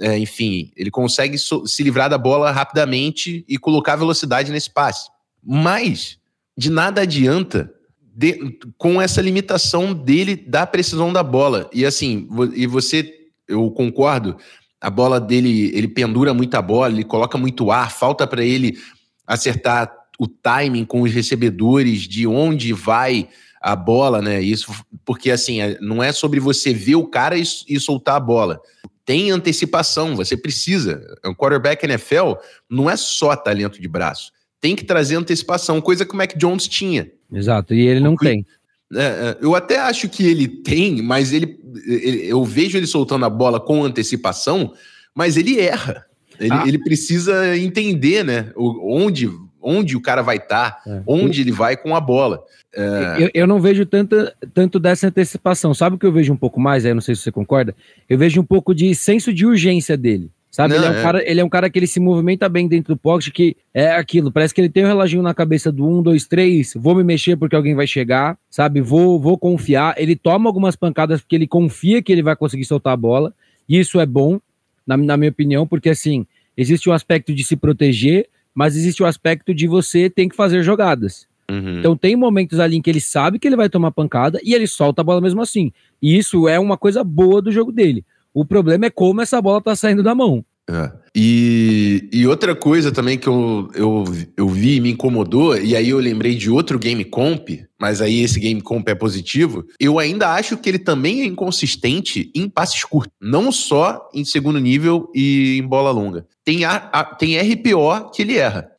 é, 0.00 0.18
enfim, 0.18 0.72
ele 0.76 0.90
consegue 0.90 1.38
so 1.38 1.66
se 1.66 1.82
livrar 1.82 2.10
da 2.10 2.18
bola 2.18 2.50
rapidamente 2.50 3.44
e 3.48 3.56
colocar 3.56 3.96
velocidade 3.96 4.50
nesse 4.50 4.70
passe. 4.70 5.08
Mas 5.42 6.18
de 6.56 6.70
nada 6.70 7.02
adianta 7.02 7.72
de, 8.00 8.58
com 8.78 9.00
essa 9.00 9.20
limitação 9.20 9.92
dele 9.92 10.36
da 10.36 10.66
precisão 10.66 11.12
da 11.12 11.22
bola. 11.22 11.68
E 11.72 11.84
assim, 11.84 12.28
e 12.54 12.66
você, 12.66 13.12
eu 13.48 13.70
concordo, 13.70 14.36
a 14.80 14.90
bola 14.90 15.20
dele, 15.20 15.70
ele 15.74 15.88
pendura 15.88 16.34
muito 16.34 16.54
a 16.54 16.62
bola, 16.62 16.92
ele 16.92 17.04
coloca 17.04 17.38
muito 17.38 17.70
ar, 17.70 17.90
falta 17.90 18.26
para 18.26 18.44
ele 18.44 18.78
acertar 19.26 19.90
o 20.18 20.28
timing 20.28 20.84
com 20.84 21.02
os 21.02 21.12
recebedores 21.12 22.02
de 22.02 22.26
onde 22.26 22.72
vai 22.72 23.28
a 23.72 23.76
bola, 23.76 24.20
né? 24.20 24.40
Isso 24.40 24.72
porque 25.04 25.30
assim, 25.30 25.60
é, 25.60 25.78
não 25.80 26.02
é 26.02 26.12
sobre 26.12 26.38
você 26.40 26.72
ver 26.72 26.96
o 26.96 27.06
cara 27.06 27.36
e, 27.36 27.42
e 27.68 27.80
soltar 27.80 28.16
a 28.16 28.20
bola 28.20 28.60
tem 29.04 29.30
antecipação, 29.30 30.16
você 30.16 30.36
precisa. 30.36 31.00
Um 31.24 31.34
quarterback 31.34 31.84
NFL 31.84 32.34
não 32.68 32.88
é 32.88 32.96
só 32.96 33.36
talento 33.36 33.80
de 33.80 33.88
braço. 33.88 34.32
Tem 34.60 34.74
que 34.74 34.84
trazer 34.84 35.16
antecipação, 35.16 35.80
coisa 35.80 36.06
que 36.06 36.14
o 36.14 36.16
Mac 36.16 36.34
Jones 36.36 36.66
tinha. 36.66 37.10
Exato, 37.30 37.74
e 37.74 37.86
ele 37.86 38.00
não 38.00 38.16
tem. 38.16 38.46
É, 38.94 39.02
é, 39.02 39.38
eu 39.40 39.54
até 39.54 39.78
acho 39.78 40.08
que 40.08 40.24
ele 40.24 40.48
tem, 40.48 41.02
mas 41.02 41.32
ele, 41.32 41.58
ele, 41.86 42.26
eu 42.26 42.42
vejo 42.44 42.78
ele 42.78 42.86
soltando 42.86 43.26
a 43.26 43.30
bola 43.30 43.60
com 43.60 43.84
antecipação, 43.84 44.72
mas 45.14 45.36
ele 45.36 45.60
erra. 45.60 46.06
Ele, 46.38 46.52
ah. 46.52 46.64
ele 46.66 46.78
precisa 46.78 47.56
entender, 47.56 48.24
né? 48.24 48.52
Onde, 48.56 49.30
onde 49.64 49.96
o 49.96 50.00
cara 50.00 50.22
vai 50.22 50.36
estar, 50.36 50.82
tá, 50.82 50.90
é. 50.90 51.02
onde 51.06 51.40
ele 51.40 51.52
vai 51.52 51.76
com 51.76 51.96
a 51.96 52.00
bola. 52.00 52.44
É... 52.74 53.16
Eu, 53.18 53.30
eu, 53.32 53.46
não 53.46 53.60
vejo 53.60 53.86
tanta, 53.86 54.34
tanto 54.52 54.78
dessa 54.78 55.06
antecipação. 55.06 55.72
Sabe 55.72 55.96
o 55.96 55.98
que 55.98 56.06
eu 56.06 56.12
vejo 56.12 56.32
um 56.32 56.36
pouco 56.36 56.60
mais? 56.60 56.84
Aí, 56.84 56.92
não 56.92 57.00
sei 57.00 57.14
se 57.14 57.22
você 57.22 57.32
concorda. 57.32 57.74
Eu 58.08 58.18
vejo 58.18 58.40
um 58.40 58.44
pouco 58.44 58.74
de 58.74 58.94
senso 58.94 59.32
de 59.32 59.46
urgência 59.46 59.96
dele. 59.96 60.30
Sabe? 60.50 60.74
Não, 60.74 60.84
ele, 60.84 60.86
é 60.86 60.90
um 60.90 61.00
é. 61.00 61.02
Cara, 61.02 61.30
ele 61.30 61.40
é 61.40 61.44
um 61.44 61.48
cara 61.48 61.68
que 61.68 61.76
ele 61.78 61.86
se 61.88 61.98
movimenta 61.98 62.48
bem 62.48 62.68
dentro 62.68 62.94
do 62.94 62.96
pocket, 62.96 63.32
que 63.32 63.56
é 63.72 63.90
aquilo. 63.90 64.30
Parece 64.30 64.54
que 64.54 64.60
ele 64.60 64.68
tem 64.68 64.84
um 64.84 64.86
reloginho 64.86 65.20
na 65.20 65.34
cabeça 65.34 65.72
do 65.72 65.84
1, 65.84 66.02
2, 66.02 66.26
3. 66.26 66.74
Vou 66.76 66.94
me 66.94 67.02
mexer 67.02 67.36
porque 67.36 67.56
alguém 67.56 67.74
vai 67.74 67.88
chegar, 67.88 68.38
sabe? 68.48 68.80
Vou, 68.80 69.18
vou 69.18 69.36
confiar. 69.36 69.96
Ele 69.98 70.14
toma 70.14 70.48
algumas 70.48 70.76
pancadas 70.76 71.20
porque 71.20 71.34
ele 71.34 71.48
confia 71.48 72.00
que 72.00 72.12
ele 72.12 72.22
vai 72.22 72.36
conseguir 72.36 72.64
soltar 72.66 72.92
a 72.92 72.96
bola. 72.96 73.34
E 73.68 73.80
isso 73.80 73.98
é 73.98 74.06
bom, 74.06 74.38
na, 74.86 74.96
na 74.96 75.16
minha 75.16 75.30
opinião, 75.30 75.66
porque 75.66 75.88
assim, 75.88 76.24
existe 76.56 76.88
um 76.88 76.92
aspecto 76.92 77.34
de 77.34 77.42
se 77.42 77.56
proteger, 77.56 78.28
mas 78.54 78.76
existe 78.76 79.02
o 79.02 79.06
aspecto 79.06 79.54
de 79.54 79.66
você 79.66 80.08
tem 80.08 80.28
que 80.28 80.36
fazer 80.36 80.62
jogadas. 80.62 81.26
Uhum. 81.50 81.78
Então 81.78 81.96
tem 81.96 82.16
momentos 82.16 82.58
ali 82.58 82.76
em 82.76 82.82
que 82.82 82.88
ele 82.88 83.00
sabe 83.00 83.38
que 83.38 83.46
ele 83.46 83.56
vai 83.56 83.68
tomar 83.68 83.90
pancada 83.90 84.40
e 84.42 84.54
ele 84.54 84.66
solta 84.66 85.02
a 85.02 85.04
bola 85.04 85.20
mesmo 85.20 85.42
assim. 85.42 85.72
E 86.00 86.16
isso 86.16 86.48
é 86.48 86.58
uma 86.58 86.76
coisa 86.76 87.02
boa 87.04 87.42
do 87.42 87.52
jogo 87.52 87.72
dele. 87.72 88.04
O 88.32 88.44
problema 88.44 88.86
é 88.86 88.90
como 88.90 89.20
essa 89.20 89.40
bola 89.40 89.60
tá 89.60 89.76
saindo 89.76 90.02
da 90.02 90.14
mão. 90.14 90.44
É. 90.68 90.90
E, 91.14 92.08
e 92.24 92.26
outra 92.26 92.56
coisa 92.56 92.90
também 92.90 93.18
que 93.18 93.26
eu, 93.26 93.68
eu, 93.74 94.04
eu 94.34 94.48
vi 94.48 94.76
e 94.76 94.80
me 94.80 94.90
incomodou, 94.92 95.58
e 95.58 95.76
aí 95.76 95.90
eu 95.90 95.98
lembrei 95.98 96.34
de 96.34 96.50
outro 96.50 96.78
game 96.78 97.04
comp, 97.04 97.50
mas 97.78 98.00
aí 98.00 98.22
esse 98.22 98.40
game 98.40 98.62
comp 98.62 98.88
é 98.88 98.94
positivo, 98.94 99.62
eu 99.78 99.98
ainda 99.98 100.32
acho 100.32 100.56
que 100.56 100.70
ele 100.70 100.78
também 100.78 101.20
é 101.20 101.26
inconsistente 101.26 102.32
em 102.34 102.48
passes 102.48 102.82
curtos, 102.82 103.12
não 103.20 103.52
só 103.52 104.08
em 104.14 104.24
segundo 104.24 104.58
nível 104.58 105.10
e 105.14 105.58
em 105.58 105.68
bola 105.68 105.90
longa. 105.90 106.26
Tem, 106.42 106.64
a, 106.64 106.76
a 106.76 107.04
tem 107.04 107.36
RPO 107.36 108.10
que 108.10 108.22
ele 108.22 108.38
erra 108.38 108.73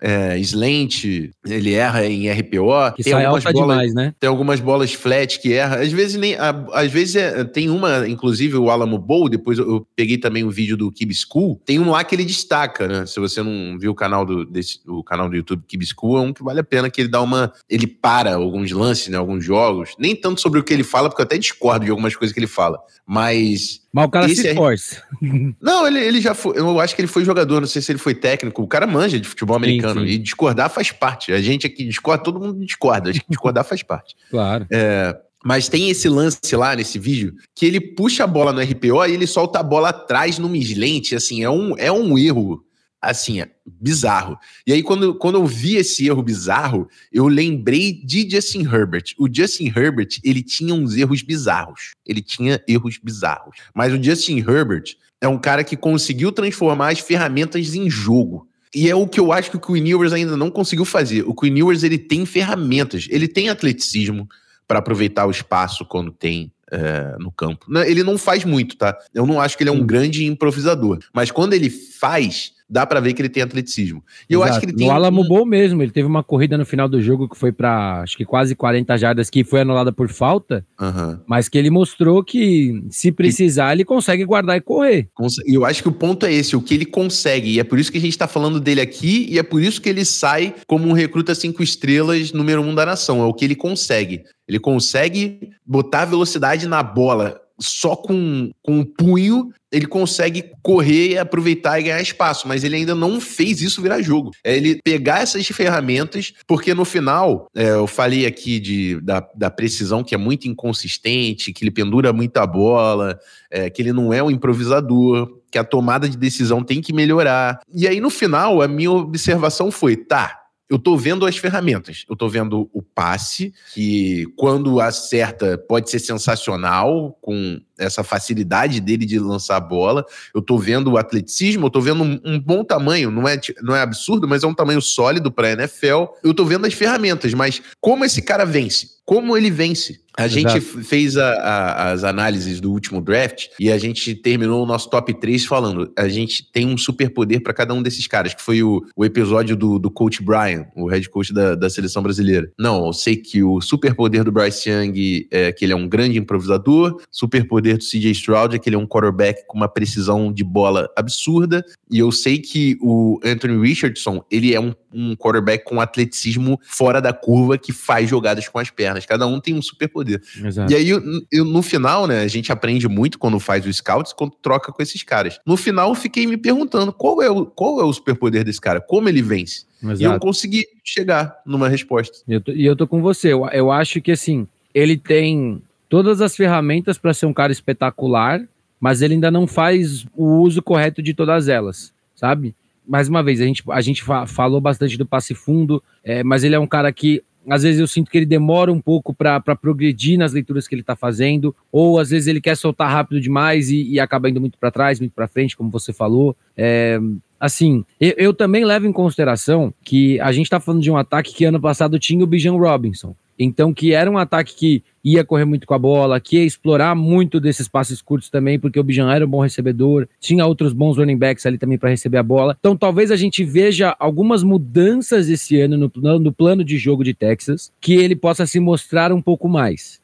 é, 0.00 0.38
slant, 0.38 1.04
ele 1.44 1.74
erra 1.74 2.06
em 2.06 2.30
RPO. 2.30 2.94
Que 2.94 3.02
tem 3.02 3.12
alta 3.12 3.52
bolas, 3.52 3.76
demais, 3.76 3.94
né? 3.94 4.14
Tem 4.18 4.28
algumas 4.28 4.60
bolas 4.60 4.92
flat 4.92 5.40
que 5.40 5.52
erra. 5.52 5.80
Às 5.80 5.92
vezes 5.92 6.16
nem. 6.16 6.36
Às 6.72 6.90
vezes 6.90 7.16
é, 7.16 7.44
tem 7.44 7.68
uma, 7.68 8.08
inclusive 8.08 8.56
o 8.56 8.70
Alamo 8.70 8.98
Bowl, 8.98 9.28
depois 9.28 9.58
eu, 9.58 9.86
peguei 9.96 10.16
também 10.16 10.44
o 10.44 10.48
um 10.48 10.50
vídeo 10.50 10.76
do 10.76 10.90
Kib 10.92 11.12
School. 11.12 11.60
Tem 11.64 11.78
um 11.78 11.90
lá 11.90 12.04
que 12.04 12.14
ele 12.14 12.24
destaca, 12.24 12.86
né? 12.86 13.06
Se 13.06 13.18
você 13.18 13.42
não 13.42 13.78
viu 13.78 13.90
o 13.90 13.94
canal 13.94 14.24
do, 14.24 14.44
desse, 14.44 14.80
o 14.86 15.02
canal 15.02 15.28
do 15.28 15.36
YouTube 15.36 15.64
Kib 15.66 15.82
School, 15.84 16.18
é 16.18 16.20
um 16.20 16.32
que 16.32 16.44
vale 16.44 16.60
a 16.60 16.64
pena 16.64 16.88
que 16.88 17.00
ele 17.00 17.08
dá 17.08 17.20
uma. 17.20 17.52
Ele 17.68 17.86
para 17.86 18.36
alguns 18.36 18.70
lances, 18.70 19.08
né? 19.08 19.16
Alguns 19.16 19.44
jogos. 19.44 19.94
Nem 19.98 20.14
tanto 20.14 20.40
sobre 20.40 20.60
o 20.60 20.64
que 20.64 20.72
ele 20.72 20.84
fala, 20.84 21.08
porque 21.08 21.22
eu 21.22 21.26
até 21.26 21.38
discordo 21.38 21.84
de 21.84 21.90
algumas 21.90 22.14
coisas 22.14 22.32
que 22.32 22.38
ele 22.38 22.46
fala. 22.46 22.78
Mas 23.06 23.80
mas 23.92 24.04
o 24.04 24.08
cara 24.08 24.26
Esse 24.26 24.42
se 24.42 24.48
esforça. 24.48 25.02
É... 25.22 25.26
Não, 25.60 25.86
ele, 25.86 25.98
ele 26.00 26.20
já 26.20 26.34
foi. 26.34 26.58
Eu 26.58 26.78
acho 26.78 26.94
que 26.94 27.00
ele 27.00 27.08
foi 27.08 27.24
jogador, 27.24 27.60
não 27.60 27.68
sei 27.68 27.80
se 27.80 27.90
ele 27.90 27.98
foi 27.98 28.14
técnico. 28.14 28.62
O 28.62 28.68
cara 28.68 28.86
manja 28.86 29.18
de 29.18 29.26
futebol 29.26 29.56
americano. 29.56 30.00
Sim, 30.00 30.06
sim. 30.06 30.12
E 30.12 30.18
discordar 30.18 30.70
faz 30.70 30.92
parte. 30.92 31.32
A 31.32 31.40
gente 31.40 31.66
aqui 31.66 31.84
discorda, 31.84 32.22
todo 32.22 32.40
mundo 32.40 32.64
discorda. 32.64 33.12
Discordar 33.28 33.64
faz 33.64 33.82
parte. 33.82 34.14
Claro. 34.30 34.66
É, 34.70 35.16
mas 35.44 35.68
tem 35.68 35.88
esse 35.88 36.08
lance 36.08 36.38
lá 36.54 36.74
nesse 36.76 36.98
vídeo 36.98 37.34
que 37.54 37.64
ele 37.64 37.80
puxa 37.80 38.24
a 38.24 38.26
bola 38.26 38.52
no 38.52 38.60
RPO 38.60 39.06
e 39.06 39.12
ele 39.12 39.26
solta 39.26 39.60
a 39.60 39.62
bola 39.62 39.90
atrás 39.90 40.38
no 40.38 40.48
mislente. 40.48 41.14
Assim, 41.14 41.42
é 41.42 41.50
um, 41.50 41.74
é 41.78 41.90
um 41.90 42.18
erro 42.18 42.62
assim, 43.00 43.40
é 43.40 43.50
bizarro. 43.66 44.38
E 44.66 44.72
aí, 44.72 44.82
quando, 44.82 45.14
quando 45.14 45.36
eu 45.36 45.46
vi 45.46 45.76
esse 45.76 46.06
erro 46.06 46.22
bizarro, 46.22 46.88
eu 47.12 47.28
lembrei 47.28 47.92
de 47.92 48.28
Justin 48.28 48.62
Herbert. 48.62 49.14
O 49.18 49.28
Justin 49.32 49.72
Herbert, 49.74 50.18
ele 50.24 50.42
tinha 50.42 50.74
uns 50.74 50.96
erros 50.96 51.22
bizarros. 51.22 51.92
Ele 52.04 52.20
tinha 52.20 52.62
erros 52.66 52.98
bizarros. 53.02 53.56
Mas 53.74 53.92
o 53.92 54.02
Justin 54.02 54.38
Herbert 54.38 54.96
é 55.20 55.28
um 55.28 55.38
cara 55.38 55.64
que 55.64 55.76
conseguiu 55.76 56.32
transformar 56.32 56.92
as 56.92 57.00
ferramentas 57.00 57.74
em 57.74 57.88
jogo. 57.88 58.48
E 58.74 58.88
é 58.88 58.94
o 58.94 59.06
que 59.08 59.18
eu 59.18 59.32
acho 59.32 59.50
que 59.50 59.56
o 59.56 59.60
Queen 59.60 59.88
Ewers 59.88 60.12
ainda 60.12 60.36
não 60.36 60.50
conseguiu 60.50 60.84
fazer. 60.84 61.22
O 61.26 61.34
Queen 61.34 61.58
Ewers, 61.58 61.82
ele 61.82 61.98
tem 61.98 62.26
ferramentas. 62.26 63.06
Ele 63.10 63.26
tem 63.26 63.48
atleticismo 63.48 64.28
para 64.66 64.80
aproveitar 64.80 65.26
o 65.26 65.30
espaço 65.30 65.84
quando 65.86 66.12
tem 66.12 66.52
é, 66.70 67.16
no 67.18 67.32
campo. 67.32 67.66
Ele 67.86 68.02
não 68.02 68.18
faz 68.18 68.44
muito, 68.44 68.76
tá? 68.76 68.96
Eu 69.14 69.26
não 69.26 69.40
acho 69.40 69.56
que 69.56 69.62
ele 69.62 69.70
é 69.70 69.72
um 69.72 69.84
grande 69.84 70.26
improvisador. 70.26 70.98
Mas 71.14 71.30
quando 71.30 71.54
ele 71.54 71.70
faz, 71.70 72.52
dá 72.68 72.86
para 72.86 73.00
ver 73.00 73.14
que 73.14 73.22
ele 73.22 73.28
tem 73.28 73.42
atleticismo. 73.42 74.04
E 74.28 74.34
eu 74.34 74.42
acho 74.42 74.60
que 74.60 74.66
ele 74.66 74.74
tem. 74.74 74.86
No 74.86 74.92
Alamo 74.92 75.26
Bowl 75.26 75.46
mesmo, 75.46 75.82
ele 75.82 75.90
teve 75.90 76.06
uma 76.06 76.22
corrida 76.22 76.58
no 76.58 76.66
final 76.66 76.88
do 76.88 77.00
jogo 77.00 77.28
que 77.28 77.36
foi 77.36 77.50
para 77.50 78.02
acho 78.02 78.16
que 78.16 78.24
quase 78.24 78.54
40 78.54 78.96
jardas, 78.98 79.30
que 79.30 79.42
foi 79.42 79.62
anulada 79.62 79.92
por 79.92 80.08
falta, 80.08 80.66
uhum. 80.80 81.18
mas 81.26 81.48
que 81.48 81.56
ele 81.56 81.70
mostrou 81.70 82.22
que 82.22 82.82
se 82.90 83.10
precisar, 83.10 83.72
ele 83.72 83.84
consegue 83.84 84.24
guardar 84.24 84.56
e 84.56 84.60
correr. 84.60 85.08
E 85.46 85.54
eu 85.54 85.64
acho 85.64 85.82
que 85.82 85.88
o 85.88 85.92
ponto 85.92 86.26
é 86.26 86.32
esse, 86.32 86.54
o 86.54 86.62
que 86.62 86.74
ele 86.74 86.86
consegue. 86.86 87.52
E 87.52 87.60
é 87.60 87.64
por 87.64 87.78
isso 87.78 87.90
que 87.90 87.98
a 87.98 88.00
gente 88.00 88.12
está 88.12 88.28
falando 88.28 88.60
dele 88.60 88.80
aqui, 88.80 89.26
e 89.30 89.38
é 89.38 89.42
por 89.42 89.62
isso 89.62 89.80
que 89.80 89.88
ele 89.88 90.04
sai 90.04 90.54
como 90.66 90.86
um 90.86 90.92
recruta 90.92 91.34
cinco 91.34 91.62
estrelas 91.62 92.32
número 92.32 92.60
um 92.60 92.74
da 92.74 92.84
nação. 92.84 93.22
É 93.22 93.24
o 93.24 93.32
que 93.32 93.44
ele 93.44 93.56
consegue. 93.56 94.22
Ele 94.46 94.58
consegue 94.58 95.50
botar 95.66 96.04
velocidade 96.04 96.66
na 96.66 96.82
bola 96.82 97.40
só 97.60 97.96
com, 97.96 98.50
com 98.62 98.80
um 98.80 98.84
punho 98.84 99.52
ele 99.70 99.86
consegue 99.86 100.50
correr 100.62 101.10
e 101.10 101.18
aproveitar 101.18 101.78
e 101.78 101.84
ganhar 101.84 102.00
espaço, 102.00 102.48
mas 102.48 102.64
ele 102.64 102.76
ainda 102.76 102.94
não 102.94 103.20
fez 103.20 103.60
isso 103.60 103.82
virar 103.82 104.00
jogo. 104.00 104.30
É 104.42 104.56
ele 104.56 104.80
pegar 104.82 105.20
essas 105.20 105.46
ferramentas, 105.48 106.32
porque 106.46 106.72
no 106.72 106.84
final, 106.84 107.48
é, 107.54 107.70
eu 107.70 107.86
falei 107.86 108.24
aqui 108.24 108.58
de, 108.58 109.00
da, 109.00 109.26
da 109.34 109.50
precisão 109.50 110.02
que 110.02 110.14
é 110.14 110.18
muito 110.18 110.48
inconsistente, 110.48 111.52
que 111.52 111.62
ele 111.62 111.70
pendura 111.70 112.12
muita 112.12 112.46
bola, 112.46 113.18
é, 113.50 113.68
que 113.68 113.82
ele 113.82 113.92
não 113.92 114.12
é 114.12 114.22
um 114.22 114.30
improvisador, 114.30 115.38
que 115.50 115.58
a 115.58 115.64
tomada 115.64 116.08
de 116.08 116.16
decisão 116.16 116.62
tem 116.62 116.80
que 116.80 116.92
melhorar. 116.92 117.60
E 117.72 117.86
aí 117.86 118.00
no 118.00 118.10
final, 118.10 118.62
a 118.62 118.68
minha 118.68 118.90
observação 118.90 119.70
foi: 119.70 119.96
tá, 119.96 120.37
eu 120.68 120.78
tô 120.78 120.96
vendo 120.96 121.24
as 121.24 121.36
ferramentas. 121.36 122.04
Eu 122.08 122.14
tô 122.14 122.28
vendo 122.28 122.68
o 122.72 122.82
passe, 122.82 123.52
que 123.72 124.26
quando 124.36 124.80
acerta 124.80 125.56
pode 125.56 125.90
ser 125.90 125.98
sensacional, 125.98 127.16
com 127.22 127.60
essa 127.78 128.02
facilidade 128.02 128.80
dele 128.80 129.06
de 129.06 129.18
lançar 129.18 129.56
a 129.56 129.60
bola. 129.60 130.04
Eu 130.34 130.42
tô 130.42 130.58
vendo 130.58 130.92
o 130.92 130.98
atleticismo, 130.98 131.66
eu 131.66 131.70
tô 131.70 131.80
vendo 131.80 132.02
um, 132.02 132.20
um 132.24 132.40
bom 132.40 132.64
tamanho, 132.64 133.10
não 133.10 133.26
é, 133.26 133.40
não 133.62 133.74
é 133.74 133.80
absurdo, 133.80 134.28
mas 134.28 134.42
é 134.42 134.46
um 134.46 134.54
tamanho 134.54 134.82
sólido 134.82 135.30
para 135.30 135.52
NFL. 135.52 136.06
Eu 136.22 136.34
tô 136.34 136.44
vendo 136.44 136.66
as 136.66 136.74
ferramentas, 136.74 137.32
mas 137.32 137.62
como 137.80 138.04
esse 138.04 138.20
cara 138.20 138.44
vence? 138.44 138.98
Como 139.04 139.36
ele 139.36 139.50
vence? 139.50 140.00
A 140.18 140.26
Exato. 140.26 140.60
gente 140.60 140.60
fez 140.82 141.16
a, 141.16 141.32
a, 141.32 141.92
as 141.92 142.02
análises 142.02 142.60
do 142.60 142.72
último 142.72 143.00
draft 143.00 143.46
e 143.60 143.70
a 143.70 143.78
gente 143.78 144.16
terminou 144.16 144.64
o 144.64 144.66
nosso 144.66 144.90
top 144.90 145.14
3 145.14 145.46
falando: 145.46 145.92
a 145.96 146.08
gente 146.08 146.42
tem 146.50 146.66
um 146.66 146.76
superpoder 146.76 147.40
para 147.40 147.54
cada 147.54 147.72
um 147.72 147.80
desses 147.80 148.04
caras, 148.08 148.34
que 148.34 148.42
foi 148.42 148.60
o, 148.60 148.84
o 148.96 149.04
episódio 149.04 149.54
do, 149.56 149.78
do 149.78 149.88
coach 149.88 150.20
Brian, 150.20 150.66
o 150.74 150.88
head 150.88 151.08
coach 151.08 151.32
da, 151.32 151.54
da 151.54 151.70
seleção 151.70 152.02
brasileira. 152.02 152.50
Não, 152.58 152.86
eu 152.86 152.92
sei 152.92 153.14
que 153.14 153.44
o 153.44 153.60
superpoder 153.60 154.24
do 154.24 154.32
Bryce 154.32 154.68
Young 154.68 155.28
é 155.30 155.52
que 155.52 155.64
ele 155.64 155.72
é 155.72 155.76
um 155.76 155.88
grande 155.88 156.18
improvisador, 156.18 157.00
superpoder 157.12 157.78
do 157.78 157.84
CJ 157.84 158.10
Stroud 158.10 158.56
é 158.56 158.58
que 158.58 158.68
ele 158.68 158.74
é 158.74 158.78
um 158.78 158.88
quarterback 158.88 159.46
com 159.46 159.56
uma 159.56 159.68
precisão 159.68 160.32
de 160.32 160.42
bola 160.42 160.90
absurda, 160.96 161.64
e 161.88 162.00
eu 162.00 162.10
sei 162.10 162.38
que 162.38 162.76
o 162.80 163.20
Anthony 163.24 163.60
Richardson, 163.64 164.24
ele 164.30 164.52
é 164.52 164.60
um, 164.60 164.74
um 164.92 165.14
quarterback 165.14 165.64
com 165.64 165.80
atleticismo 165.80 166.58
fora 166.64 167.00
da 167.00 167.12
curva 167.12 167.56
que 167.56 167.72
faz 167.72 168.08
jogadas 168.10 168.48
com 168.48 168.58
as 168.58 168.70
pernas. 168.70 169.06
Cada 169.06 169.26
um 169.26 169.40
tem 169.40 169.54
um 169.54 169.62
superpoder 169.62 170.07
poder. 170.08 170.22
Exato. 170.44 170.72
E 170.72 170.76
aí, 170.76 170.88
eu, 170.88 171.44
no 171.44 171.62
final, 171.62 172.06
né, 172.06 172.22
a 172.22 172.28
gente 172.28 172.50
aprende 172.50 172.88
muito 172.88 173.18
quando 173.18 173.38
faz 173.38 173.66
o 173.66 173.72
scouts, 173.72 174.12
quando 174.12 174.32
troca 174.40 174.72
com 174.72 174.82
esses 174.82 175.02
caras. 175.02 175.38
No 175.44 175.56
final, 175.56 175.90
eu 175.90 175.94
fiquei 175.94 176.26
me 176.26 176.36
perguntando 176.36 176.92
qual 176.92 177.22
é 177.22 177.30
o, 177.30 177.44
qual 177.44 177.80
é 177.80 177.84
o 177.84 177.92
superpoder 177.92 178.44
desse 178.44 178.60
cara, 178.60 178.80
como 178.80 179.08
ele 179.08 179.22
vence. 179.22 179.66
Exato. 179.82 180.00
E 180.00 180.04
eu 180.04 180.18
consegui 180.18 180.66
chegar 180.82 181.40
numa 181.44 181.68
resposta. 181.68 182.18
E 182.26 182.32
eu 182.32 182.40
tô, 182.40 182.52
e 182.52 182.64
eu 182.64 182.74
tô 182.74 182.86
com 182.86 183.02
você. 183.02 183.32
Eu, 183.32 183.46
eu 183.48 183.70
acho 183.70 184.00
que, 184.00 184.12
assim, 184.12 184.46
ele 184.74 184.96
tem 184.96 185.62
todas 185.88 186.20
as 186.20 186.34
ferramentas 186.34 186.98
para 186.98 187.14
ser 187.14 187.26
um 187.26 187.32
cara 187.32 187.52
espetacular, 187.52 188.42
mas 188.80 189.02
ele 189.02 189.14
ainda 189.14 189.30
não 189.30 189.46
faz 189.46 190.06
o 190.14 190.40
uso 190.40 190.62
correto 190.62 191.02
de 191.02 191.14
todas 191.14 191.48
elas, 191.48 191.92
sabe? 192.14 192.54
Mais 192.86 193.08
uma 193.08 193.22
vez, 193.22 193.40
a 193.40 193.44
gente, 193.44 193.62
a 193.68 193.80
gente 193.82 194.02
falou 194.26 194.60
bastante 194.60 194.96
do 194.96 195.04
passe 195.04 195.34
fundo, 195.34 195.82
é, 196.02 196.22
mas 196.22 196.42
ele 196.42 196.54
é 196.54 196.58
um 196.58 196.66
cara 196.66 196.90
que 196.90 197.22
às 197.48 197.62
vezes 197.62 197.80
eu 197.80 197.86
sinto 197.86 198.10
que 198.10 198.18
ele 198.18 198.26
demora 198.26 198.72
um 198.72 198.80
pouco 198.80 199.14
para 199.14 199.40
progredir 199.56 200.18
nas 200.18 200.32
leituras 200.32 200.68
que 200.68 200.74
ele 200.74 200.82
está 200.82 200.94
fazendo, 200.94 201.54
ou 201.72 201.98
às 201.98 202.10
vezes 202.10 202.28
ele 202.28 202.40
quer 202.40 202.56
soltar 202.56 202.90
rápido 202.90 203.20
demais 203.20 203.70
e, 203.70 203.82
e 203.92 204.00
acaba 204.00 204.28
indo 204.28 204.40
muito 204.40 204.58
para 204.58 204.70
trás, 204.70 205.00
muito 205.00 205.12
para 205.12 205.28
frente, 205.28 205.56
como 205.56 205.70
você 205.70 205.92
falou. 205.92 206.36
É, 206.56 206.98
assim, 207.40 207.84
eu, 208.00 208.14
eu, 208.16 208.34
também 208.34 208.64
levo 208.64 208.86
em 208.86 208.92
consideração 208.92 209.72
que 209.84 210.20
a 210.20 210.30
gente 210.32 210.46
está 210.46 210.60
falando 210.60 210.82
de 210.82 210.90
um 210.90 210.96
ataque 210.96 211.34
que 211.34 211.44
ano 211.44 211.60
passado 211.60 211.98
tinha 211.98 212.22
o 212.22 212.26
Bijan 212.26 212.56
Robinson. 212.56 213.14
Então, 213.38 213.72
que 213.72 213.92
era 213.92 214.10
um 214.10 214.18
ataque 214.18 214.54
que 214.54 214.82
ia 215.04 215.24
correr 215.24 215.44
muito 215.44 215.66
com 215.66 215.74
a 215.74 215.78
bola, 215.78 216.18
que 216.18 216.36
ia 216.36 216.44
explorar 216.44 216.94
muito 216.96 217.38
desses 217.38 217.68
passes 217.68 218.02
curtos 218.02 218.28
também, 218.28 218.58
porque 218.58 218.80
o 218.80 218.82
Bijan 218.82 219.10
era 219.12 219.24
um 219.24 219.28
bom 219.28 219.40
recebedor, 219.40 220.08
tinha 220.18 220.44
outros 220.44 220.72
bons 220.72 220.96
running 220.98 221.16
backs 221.16 221.46
ali 221.46 221.56
também 221.56 221.78
para 221.78 221.90
receber 221.90 222.18
a 222.18 222.22
bola. 222.22 222.56
Então, 222.58 222.76
talvez 222.76 223.12
a 223.12 223.16
gente 223.16 223.44
veja 223.44 223.94
algumas 224.00 224.42
mudanças 224.42 225.28
esse 225.28 225.60
ano 225.60 225.76
no, 225.76 226.18
no 226.18 226.32
plano 226.32 226.64
de 226.64 226.76
jogo 226.76 227.04
de 227.04 227.14
Texas, 227.14 227.72
que 227.80 227.94
ele 227.94 228.16
possa 228.16 228.44
se 228.44 228.58
mostrar 228.58 229.12
um 229.12 229.22
pouco 229.22 229.48
mais. 229.48 230.00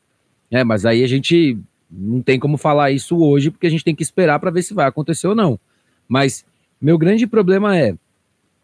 É, 0.51 0.63
mas 0.63 0.87
aí 0.87 1.03
a 1.03 1.09
gente 1.09 1.59
não 1.91 2.23
tem 2.23 2.39
como 2.39 2.57
falar 2.57 2.93
isso 2.93 3.19
hoje, 3.19 3.51
porque 3.51 3.67
a 3.67 3.71
gente 3.71 3.85
tem 3.85 3.95
que 3.95 4.03
esperar 4.03 4.39
para 4.39 4.51
ver 4.53 4.63
se 4.63 4.73
vai 4.73 4.87
acontecer 4.87 5.27
ou 5.27 5.35
não. 5.35 5.59
Mas 6.07 6.45
meu 6.81 6.97
grande 6.97 7.27
problema 7.27 7.77
é, 7.77 7.97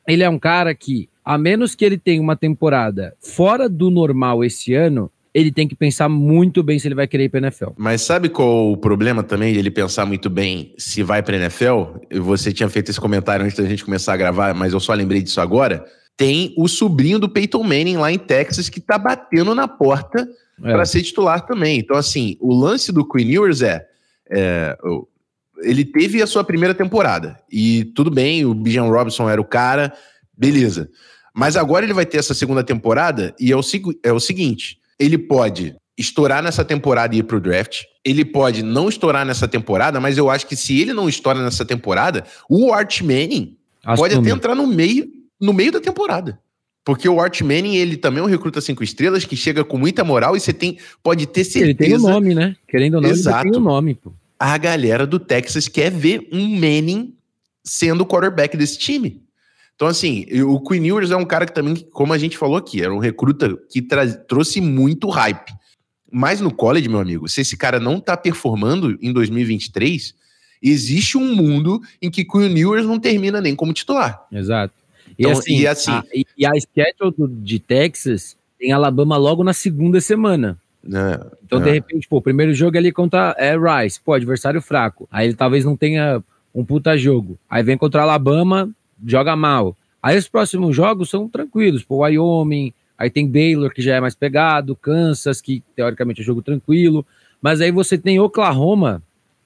ele 0.06 0.22
é 0.22 0.28
um 0.28 0.38
cara 0.38 0.74
que 0.74 1.08
a 1.24 1.38
menos 1.38 1.74
que 1.74 1.84
ele 1.84 1.98
tenha 1.98 2.20
uma 2.20 2.36
temporada 2.36 3.14
fora 3.20 3.68
do 3.68 3.90
normal 3.90 4.44
esse 4.44 4.74
ano, 4.74 5.10
ele 5.32 5.52
tem 5.52 5.68
que 5.68 5.76
pensar 5.76 6.08
muito 6.08 6.62
bem 6.62 6.78
se 6.78 6.88
ele 6.88 6.94
vai 6.94 7.06
querer 7.06 7.24
ir 7.24 7.28
para 7.28 7.40
NFL. 7.40 7.70
Mas 7.76 8.02
sabe 8.02 8.28
qual 8.28 8.72
o 8.72 8.76
problema 8.76 9.22
também 9.22 9.52
de 9.52 9.58
ele 9.58 9.70
pensar 9.70 10.04
muito 10.04 10.28
bem 10.28 10.74
se 10.76 11.02
vai 11.02 11.22
para 11.22 11.36
NFL? 11.36 11.84
Você 12.20 12.52
tinha 12.52 12.68
feito 12.68 12.90
esse 12.90 13.00
comentário 13.00 13.44
antes 13.44 13.56
da 13.56 13.68
gente 13.68 13.84
começar 13.84 14.14
a 14.14 14.16
gravar, 14.16 14.54
mas 14.54 14.72
eu 14.72 14.80
só 14.80 14.92
lembrei 14.92 15.22
disso 15.22 15.40
agora. 15.40 15.84
Tem 16.16 16.52
o 16.56 16.66
sobrinho 16.66 17.18
do 17.18 17.28
Peyton 17.28 17.62
Manning 17.62 17.96
lá 17.96 18.10
em 18.10 18.18
Texas 18.18 18.68
que 18.68 18.80
tá 18.80 18.98
batendo 18.98 19.54
na 19.54 19.68
porta 19.68 20.28
é. 20.62 20.72
para 20.72 20.84
ser 20.84 21.02
titular 21.02 21.46
também. 21.46 21.78
Então, 21.78 21.96
assim, 21.96 22.36
o 22.40 22.52
lance 22.52 22.92
do 22.92 23.06
Queen 23.06 23.30
Ewers 23.30 23.62
é, 23.62 23.86
é 24.28 24.76
ele 25.62 25.84
teve 25.84 26.22
a 26.22 26.26
sua 26.26 26.42
primeira 26.42 26.74
temporada 26.74 27.38
e 27.50 27.84
tudo 27.94 28.10
bem, 28.10 28.44
o 28.44 28.54
Bijan 28.54 28.84
Robinson 28.84 29.28
era 29.28 29.40
o 29.40 29.44
cara, 29.44 29.92
beleza. 30.40 30.90
Mas 31.34 31.56
agora 31.56 31.84
ele 31.84 31.92
vai 31.92 32.06
ter 32.06 32.16
essa 32.16 32.34
segunda 32.34 32.64
temporada 32.64 33.34
e 33.38 33.52
é 33.52 33.56
o, 33.56 33.60
é 34.02 34.12
o 34.12 34.18
seguinte: 34.18 34.78
ele 34.98 35.18
pode 35.18 35.76
estourar 35.96 36.42
nessa 36.42 36.64
temporada 36.64 37.14
e 37.14 37.18
ir 37.18 37.24
pro 37.24 37.40
draft. 37.40 37.82
Ele 38.02 38.24
pode 38.24 38.62
não 38.62 38.88
estourar 38.88 39.26
nessa 39.26 39.46
temporada, 39.46 40.00
mas 40.00 40.16
eu 40.16 40.30
acho 40.30 40.46
que 40.46 40.56
se 40.56 40.80
ele 40.80 40.94
não 40.94 41.08
estoura 41.08 41.42
nessa 41.42 41.64
temporada, 41.64 42.24
o 42.48 42.72
Art 42.72 43.02
Manning 43.02 43.58
Assume. 43.84 43.96
pode 43.96 44.14
até 44.14 44.30
entrar 44.30 44.54
no 44.54 44.66
meio, 44.66 45.06
no 45.38 45.52
meio 45.52 45.70
da 45.70 45.80
temporada. 45.80 46.40
Porque 46.82 47.06
o 47.06 47.20
Art 47.20 47.42
Manning, 47.42 47.76
ele 47.76 47.98
também 47.98 48.22
é 48.22 48.26
um 48.26 48.28
recruta 48.28 48.60
cinco 48.62 48.82
estrelas 48.82 49.26
que 49.26 49.36
chega 49.36 49.62
com 49.62 49.76
muita 49.76 50.02
moral 50.02 50.34
e 50.34 50.40
você 50.40 50.54
tem, 50.54 50.78
pode 51.02 51.26
ter 51.26 51.44
certeza. 51.44 51.66
Ele 51.66 51.74
tem 51.74 51.94
o 51.94 51.98
um 51.98 52.10
nome, 52.10 52.34
né? 52.34 52.56
Querendo 52.66 52.94
ou 52.94 53.00
não, 53.02 53.10
Exato. 53.10 53.46
ele 53.46 53.50
tem 53.52 53.60
o 53.60 53.62
um 53.62 53.66
nome, 53.66 53.94
pô. 53.94 54.12
A 54.38 54.56
galera 54.56 55.06
do 55.06 55.18
Texas 55.18 55.68
quer 55.68 55.90
ver 55.90 56.26
um 56.32 56.48
Manning 56.48 57.14
sendo 57.62 58.00
o 58.00 58.06
quarterback 58.06 58.56
desse 58.56 58.78
time. 58.78 59.22
Então, 59.80 59.88
assim, 59.88 60.26
o 60.42 60.60
Queen 60.60 60.88
Ewers 60.88 61.10
é 61.10 61.16
um 61.16 61.24
cara 61.24 61.46
que 61.46 61.54
também, 61.54 61.74
como 61.74 62.12
a 62.12 62.18
gente 62.18 62.36
falou 62.36 62.58
aqui, 62.58 62.82
era 62.82 62.92
um 62.92 62.98
recruta 62.98 63.56
que 63.70 63.80
trouxe 64.28 64.60
muito 64.60 65.08
hype. 65.08 65.54
Mas 66.12 66.38
no 66.38 66.52
college, 66.52 66.86
meu 66.86 67.00
amigo, 67.00 67.26
se 67.26 67.40
esse 67.40 67.56
cara 67.56 67.80
não 67.80 67.98
tá 67.98 68.14
performando 68.14 68.98
em 69.00 69.10
2023, 69.10 70.14
existe 70.62 71.16
um 71.16 71.34
mundo 71.34 71.80
em 72.02 72.10
que 72.10 72.26
Queen 72.26 72.58
Ewers 72.58 72.84
não 72.84 73.00
termina 73.00 73.40
nem 73.40 73.56
como 73.56 73.72
titular. 73.72 74.22
Exato. 74.30 74.74
E 75.18 75.22
então, 75.22 75.32
assim, 75.32 75.60
e, 75.60 75.66
assim 75.66 75.92
a, 75.92 76.04
e 76.36 76.44
a 76.44 76.52
schedule 76.60 77.34
de 77.40 77.58
Texas 77.58 78.36
tem 78.58 78.72
Alabama 78.72 79.16
logo 79.16 79.42
na 79.42 79.54
segunda 79.54 79.98
semana. 79.98 80.58
É, 80.84 81.26
então, 81.42 81.58
é. 81.58 81.64
de 81.64 81.70
repente, 81.70 82.06
pô, 82.06 82.18
o 82.18 82.22
primeiro 82.22 82.52
jogo 82.52 82.76
ali 82.76 82.92
contra 82.92 83.34
é, 83.38 83.54
Rice, 83.56 83.98
pô, 83.98 84.12
adversário 84.12 84.60
fraco. 84.60 85.08
Aí 85.10 85.28
ele 85.28 85.34
talvez 85.34 85.64
não 85.64 85.74
tenha 85.74 86.22
um 86.54 86.66
puta 86.66 86.98
jogo. 86.98 87.38
Aí 87.48 87.62
vem 87.62 87.78
contra 87.78 88.02
Alabama, 88.02 88.70
joga 89.06 89.34
mal. 89.36 89.76
Aí 90.02 90.16
os 90.16 90.28
próximos 90.28 90.74
jogos 90.74 91.10
são 91.10 91.28
tranquilos, 91.28 91.82
pô, 91.84 91.98
Wyoming, 91.98 92.72
aí 92.96 93.10
tem 93.10 93.28
Baylor, 93.28 93.72
que 93.72 93.82
já 93.82 93.96
é 93.96 94.00
mais 94.00 94.14
pegado, 94.14 94.74
Kansas, 94.74 95.40
que 95.40 95.62
teoricamente 95.76 96.22
é 96.22 96.24
jogo 96.24 96.42
tranquilo, 96.42 97.04
mas 97.40 97.60
aí 97.60 97.70
você 97.70 97.98
tem 97.98 98.18
Oklahoma 98.18 99.02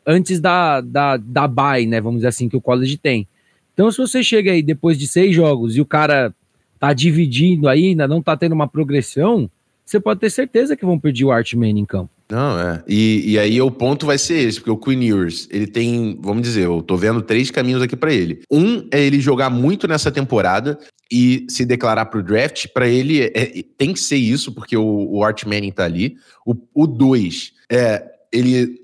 antes 0.06 0.40
da, 0.40 0.80
da, 0.80 1.16
da 1.16 1.48
bye, 1.48 1.86
né, 1.86 2.00
vamos 2.00 2.18
dizer 2.18 2.28
assim, 2.28 2.48
que 2.48 2.56
o 2.56 2.60
college 2.60 2.96
tem. 2.96 3.26
Então 3.72 3.90
se 3.90 3.98
você 3.98 4.22
chega 4.22 4.52
aí 4.52 4.62
depois 4.62 4.96
de 4.96 5.08
seis 5.08 5.34
jogos 5.34 5.76
e 5.76 5.80
o 5.80 5.86
cara 5.86 6.32
tá 6.78 6.92
dividindo 6.92 7.68
ainda, 7.68 8.06
não 8.06 8.22
tá 8.22 8.36
tendo 8.36 8.52
uma 8.52 8.68
progressão, 8.68 9.50
você 9.84 9.98
pode 9.98 10.20
ter 10.20 10.30
certeza 10.30 10.76
que 10.76 10.84
vão 10.84 10.98
pedir 10.98 11.24
o 11.24 11.32
Art 11.32 11.52
Man 11.54 11.70
em 11.70 11.84
campo. 11.84 12.13
Não, 12.30 12.58
é. 12.58 12.82
E, 12.88 13.32
e 13.32 13.38
aí 13.38 13.60
o 13.60 13.70
ponto 13.70 14.06
vai 14.06 14.16
ser 14.16 14.48
esse, 14.48 14.58
porque 14.58 14.70
o 14.70 14.78
Queen 14.78 15.04
Ewers, 15.04 15.46
ele 15.50 15.66
tem, 15.66 16.18
vamos 16.20 16.42
dizer, 16.42 16.64
eu 16.64 16.82
tô 16.82 16.96
vendo 16.96 17.20
três 17.20 17.50
caminhos 17.50 17.82
aqui 17.82 17.94
para 17.94 18.12
ele. 18.12 18.40
Um 18.50 18.88
é 18.90 19.00
ele 19.00 19.20
jogar 19.20 19.50
muito 19.50 19.86
nessa 19.86 20.10
temporada 20.10 20.78
e 21.10 21.46
se 21.48 21.64
declarar 21.64 22.06
pro 22.06 22.22
draft. 22.22 22.66
Para 22.72 22.88
ele 22.88 23.22
é, 23.22 23.62
tem 23.76 23.92
que 23.92 24.00
ser 24.00 24.16
isso, 24.16 24.52
porque 24.52 24.76
o, 24.76 25.08
o 25.10 25.22
Art 25.22 25.44
Manning 25.44 25.72
tá 25.72 25.84
ali. 25.84 26.16
O, 26.46 26.54
o 26.74 26.86
dois 26.86 27.52
é 27.70 28.02
ele 28.32 28.80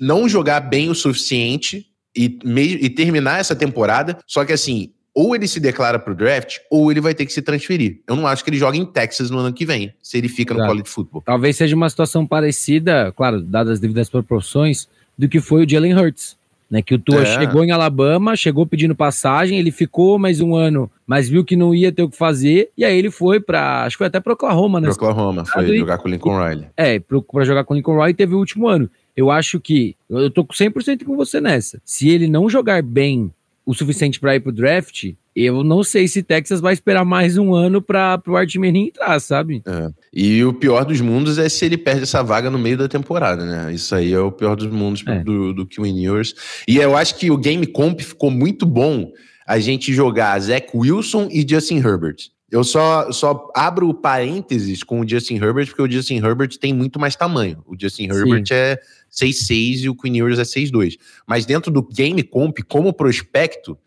não 0.00 0.28
jogar 0.28 0.60
bem 0.60 0.88
o 0.88 0.94
suficiente 0.94 1.86
e, 2.16 2.38
e 2.80 2.90
terminar 2.90 3.40
essa 3.40 3.54
temporada. 3.54 4.18
Só 4.26 4.44
que 4.44 4.52
assim, 4.52 4.92
ou 5.18 5.34
ele 5.34 5.48
se 5.48 5.58
declara 5.58 5.98
pro 5.98 6.14
draft, 6.14 6.58
ou 6.70 6.92
ele 6.92 7.00
vai 7.00 7.12
ter 7.12 7.26
que 7.26 7.32
se 7.32 7.42
transferir. 7.42 7.98
Eu 8.06 8.14
não 8.14 8.24
acho 8.24 8.44
que 8.44 8.50
ele 8.50 8.56
jogue 8.56 8.78
em 8.78 8.86
Texas 8.86 9.30
no 9.30 9.38
ano 9.38 9.52
que 9.52 9.66
vem, 9.66 9.92
se 10.00 10.16
ele 10.16 10.28
fica 10.28 10.54
Exato. 10.54 10.62
no 10.62 10.68
college 10.68 10.88
football. 10.88 11.22
Talvez 11.26 11.56
seja 11.56 11.74
uma 11.74 11.90
situação 11.90 12.24
parecida, 12.24 13.12
claro, 13.16 13.42
dadas 13.42 13.72
as 13.72 13.80
devidas 13.80 14.08
proporções, 14.08 14.86
do 15.18 15.28
que 15.28 15.40
foi 15.40 15.64
o 15.64 15.68
Jalen 15.68 15.98
Hurts. 15.98 16.38
Né, 16.70 16.82
que 16.82 16.94
o 16.94 16.98
Tua 16.98 17.22
é. 17.22 17.24
chegou 17.24 17.64
em 17.64 17.70
Alabama, 17.70 18.36
chegou 18.36 18.66
pedindo 18.66 18.94
passagem, 18.94 19.58
ele 19.58 19.70
ficou 19.70 20.18
mais 20.18 20.38
um 20.38 20.54
ano, 20.54 20.90
mas 21.06 21.26
viu 21.26 21.42
que 21.42 21.56
não 21.56 21.74
ia 21.74 21.90
ter 21.90 22.02
o 22.02 22.10
que 22.10 22.16
fazer, 22.16 22.68
e 22.76 22.84
aí 22.84 22.96
ele 22.96 23.10
foi 23.10 23.40
para, 23.40 23.84
acho 23.84 23.96
que 23.96 23.98
foi 23.98 24.06
até 24.06 24.20
para 24.20 24.34
Oklahoma, 24.34 24.78
né? 24.78 24.88
Para 24.88 24.94
Oklahoma, 24.94 25.46
foi 25.46 25.64
e, 25.64 25.78
jogar 25.78 25.96
com 25.96 26.08
o 26.08 26.10
Lincoln 26.10 26.38
Riley. 26.38 26.66
É, 26.76 27.00
para 27.00 27.44
jogar 27.44 27.64
com 27.64 27.72
o 27.72 27.76
Lincoln 27.78 27.96
Riley 27.96 28.12
teve 28.12 28.34
o 28.34 28.38
último 28.38 28.68
ano. 28.68 28.88
Eu 29.16 29.30
acho 29.30 29.58
que, 29.58 29.96
eu 30.10 30.30
tô 30.30 30.44
100% 30.44 31.04
com 31.04 31.16
você 31.16 31.40
nessa. 31.40 31.80
Se 31.86 32.10
ele 32.10 32.28
não 32.28 32.50
jogar 32.50 32.82
bem 32.82 33.32
o 33.68 33.74
suficiente 33.74 34.18
para 34.18 34.34
ir 34.34 34.40
pro 34.40 34.50
draft, 34.50 35.12
eu 35.36 35.62
não 35.62 35.84
sei 35.84 36.08
se 36.08 36.22
Texas 36.22 36.58
vai 36.58 36.72
esperar 36.72 37.04
mais 37.04 37.36
um 37.36 37.54
ano 37.54 37.82
para 37.82 38.18
o 38.26 38.34
Artman 38.34 38.86
entrar, 38.86 39.20
sabe? 39.20 39.62
É. 39.66 39.90
E 40.10 40.42
o 40.42 40.54
pior 40.54 40.86
dos 40.86 41.02
mundos 41.02 41.36
é 41.36 41.50
se 41.50 41.66
ele 41.66 41.76
perde 41.76 42.04
essa 42.04 42.22
vaga 42.22 42.48
no 42.48 42.58
meio 42.58 42.78
da 42.78 42.88
temporada, 42.88 43.44
né? 43.44 43.70
Isso 43.70 43.94
aí 43.94 44.14
é 44.14 44.18
o 44.18 44.32
pior 44.32 44.56
dos 44.56 44.68
mundos 44.68 45.04
é. 45.06 45.22
do, 45.22 45.52
do 45.52 45.66
Queen 45.66 46.02
Ewers. 46.02 46.34
E 46.66 46.78
eu 46.78 46.96
acho 46.96 47.16
que 47.16 47.30
o 47.30 47.36
Game 47.36 47.66
Comp 47.66 48.00
ficou 48.00 48.30
muito 48.30 48.64
bom 48.64 49.12
a 49.46 49.58
gente 49.58 49.92
jogar 49.92 50.40
Zach 50.40 50.70
Wilson 50.74 51.28
e 51.30 51.46
Justin 51.46 51.76
Herbert. 51.76 52.16
Eu 52.50 52.64
só, 52.64 53.12
só 53.12 53.50
abro 53.54 53.92
parênteses 53.92 54.82
com 54.82 55.00
o 55.00 55.06
Justin 55.06 55.34
Herbert, 55.34 55.66
porque 55.66 55.82
o 55.82 55.90
Justin 55.90 56.16
Herbert 56.24 56.56
tem 56.58 56.72
muito 56.72 56.98
mais 56.98 57.14
tamanho. 57.14 57.62
O 57.66 57.76
Justin 57.78 58.04
Herbert 58.04 58.46
Sim. 58.46 58.54
é 58.54 58.80
6'6 59.10 59.82
e 59.82 59.88
o 59.88 59.94
Queen 59.94 60.18
Ewers 60.18 60.38
é 60.38 60.42
6'2. 60.42 60.98
Mas 61.26 61.46
dentro 61.46 61.70
do 61.70 61.82
Game 61.82 62.22
Comp, 62.22 62.58
como 62.68 62.92
prospecto, 62.92 63.78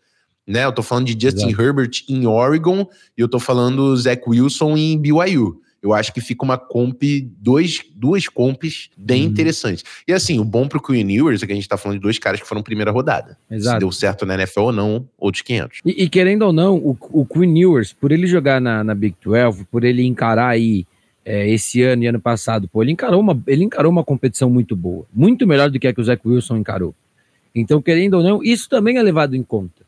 né? 0.46 0.64
Eu 0.64 0.72
tô 0.72 0.82
falando 0.82 1.06
de 1.06 1.12
Justin 1.12 1.48
Exato. 1.48 1.62
Herbert 1.62 1.90
em 2.08 2.26
Oregon 2.26 2.86
e 3.16 3.20
eu 3.20 3.28
tô 3.28 3.38
falando 3.38 3.96
Zach 3.96 4.22
Wilson 4.26 4.76
em 4.76 4.98
BYU. 4.98 5.60
Eu 5.82 5.92
acho 5.92 6.14
que 6.14 6.20
fica 6.20 6.44
uma 6.44 6.56
comp, 6.56 7.02
dois, 7.38 7.80
duas 7.96 8.28
comps 8.28 8.88
bem 8.96 9.22
hum. 9.22 9.30
interessantes. 9.30 9.82
E 10.06 10.12
assim, 10.12 10.38
o 10.38 10.44
bom 10.44 10.68
pro 10.68 10.80
Queen 10.80 11.10
Ewers 11.10 11.42
é 11.42 11.46
que 11.46 11.52
a 11.52 11.56
gente 11.56 11.68
tá 11.68 11.76
falando 11.76 11.98
de 11.98 12.02
dois 12.02 12.20
caras 12.20 12.40
que 12.40 12.46
foram 12.46 12.62
primeira 12.62 12.92
rodada. 12.92 13.36
Exato. 13.50 13.76
Se 13.76 13.80
deu 13.80 13.90
certo 13.90 14.24
na 14.24 14.34
NFL 14.34 14.60
ou 14.60 14.72
não, 14.72 15.08
outros 15.18 15.42
500. 15.42 15.80
E, 15.84 16.04
e 16.04 16.08
querendo 16.08 16.42
ou 16.42 16.52
não, 16.52 16.76
o, 16.76 16.96
o 17.10 17.26
Queen 17.26 17.60
Ewers, 17.60 17.92
por 17.92 18.12
ele 18.12 18.28
jogar 18.28 18.60
na, 18.60 18.84
na 18.84 18.94
Big 18.94 19.16
12, 19.24 19.64
por 19.64 19.82
ele 19.82 20.04
encarar 20.04 20.50
aí 20.50 20.86
é, 21.24 21.48
esse 21.48 21.82
ano 21.82 22.02
e 22.02 22.06
ano 22.06 22.20
passado, 22.20 22.68
pô, 22.68 22.82
ele 22.82 22.92
encarou, 22.92 23.20
uma, 23.20 23.40
ele 23.46 23.64
encarou 23.64 23.90
uma 23.90 24.04
competição 24.04 24.50
muito 24.50 24.74
boa. 24.74 25.06
Muito 25.14 25.46
melhor 25.46 25.70
do 25.70 25.78
que 25.78 25.86
a 25.86 25.92
que 25.92 26.00
o 26.00 26.04
Zach 26.04 26.20
Wilson 26.26 26.56
encarou. 26.56 26.94
Então, 27.54 27.80
querendo 27.80 28.14
ou 28.14 28.22
não, 28.22 28.42
isso 28.42 28.68
também 28.68 28.96
é 28.96 29.02
levado 29.02 29.36
em 29.36 29.42
conta. 29.42 29.82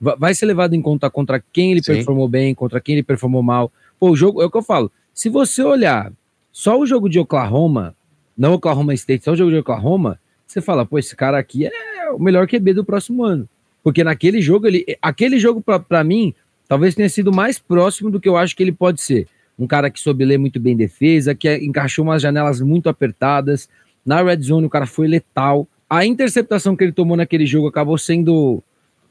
Vai 0.00 0.32
ser 0.34 0.46
levado 0.46 0.74
em 0.74 0.80
conta 0.80 1.10
contra 1.10 1.42
quem 1.52 1.72
ele 1.72 1.82
Sim. 1.82 1.94
performou 1.94 2.28
bem, 2.28 2.54
contra 2.54 2.80
quem 2.80 2.94
ele 2.94 3.02
performou 3.02 3.42
mal. 3.42 3.72
Pô, 3.98 4.10
o 4.10 4.16
jogo, 4.16 4.40
é 4.40 4.46
o 4.46 4.50
que 4.50 4.56
eu 4.56 4.62
falo. 4.62 4.90
Se 5.12 5.28
você 5.28 5.62
olhar 5.62 6.12
só 6.52 6.78
o 6.78 6.86
jogo 6.86 7.08
de 7.08 7.18
Oklahoma, 7.18 7.94
não 8.36 8.54
Oklahoma 8.54 8.94
State, 8.94 9.24
só 9.24 9.32
o 9.32 9.36
jogo 9.36 9.50
de 9.50 9.58
Oklahoma, 9.58 10.20
você 10.46 10.60
fala, 10.60 10.86
pô, 10.86 10.98
esse 10.98 11.16
cara 11.16 11.36
aqui 11.36 11.66
é 11.66 12.10
o 12.12 12.18
melhor 12.18 12.46
QB 12.46 12.74
do 12.74 12.84
próximo 12.84 13.24
ano. 13.24 13.48
Porque 13.82 14.04
naquele 14.04 14.40
jogo, 14.40 14.66
ele, 14.68 14.86
aquele 15.02 15.38
jogo, 15.40 15.60
para 15.60 16.04
mim, 16.04 16.32
talvez 16.68 16.94
tenha 16.94 17.08
sido 17.08 17.32
mais 17.32 17.58
próximo 17.58 18.10
do 18.10 18.20
que 18.20 18.28
eu 18.28 18.36
acho 18.36 18.56
que 18.56 18.62
ele 18.62 18.72
pode 18.72 19.02
ser 19.02 19.26
um 19.58 19.66
cara 19.66 19.90
que 19.90 19.98
soube 19.98 20.24
ler 20.24 20.38
muito 20.38 20.60
bem 20.60 20.76
defesa, 20.76 21.34
que 21.34 21.52
encaixou 21.56 22.04
umas 22.04 22.22
janelas 22.22 22.60
muito 22.60 22.88
apertadas. 22.88 23.68
Na 24.06 24.22
red 24.22 24.40
zone, 24.40 24.66
o 24.66 24.70
cara 24.70 24.86
foi 24.86 25.08
letal. 25.08 25.66
A 25.90 26.06
interceptação 26.06 26.76
que 26.76 26.84
ele 26.84 26.92
tomou 26.92 27.16
naquele 27.16 27.44
jogo 27.44 27.66
acabou 27.66 27.98
sendo 27.98 28.62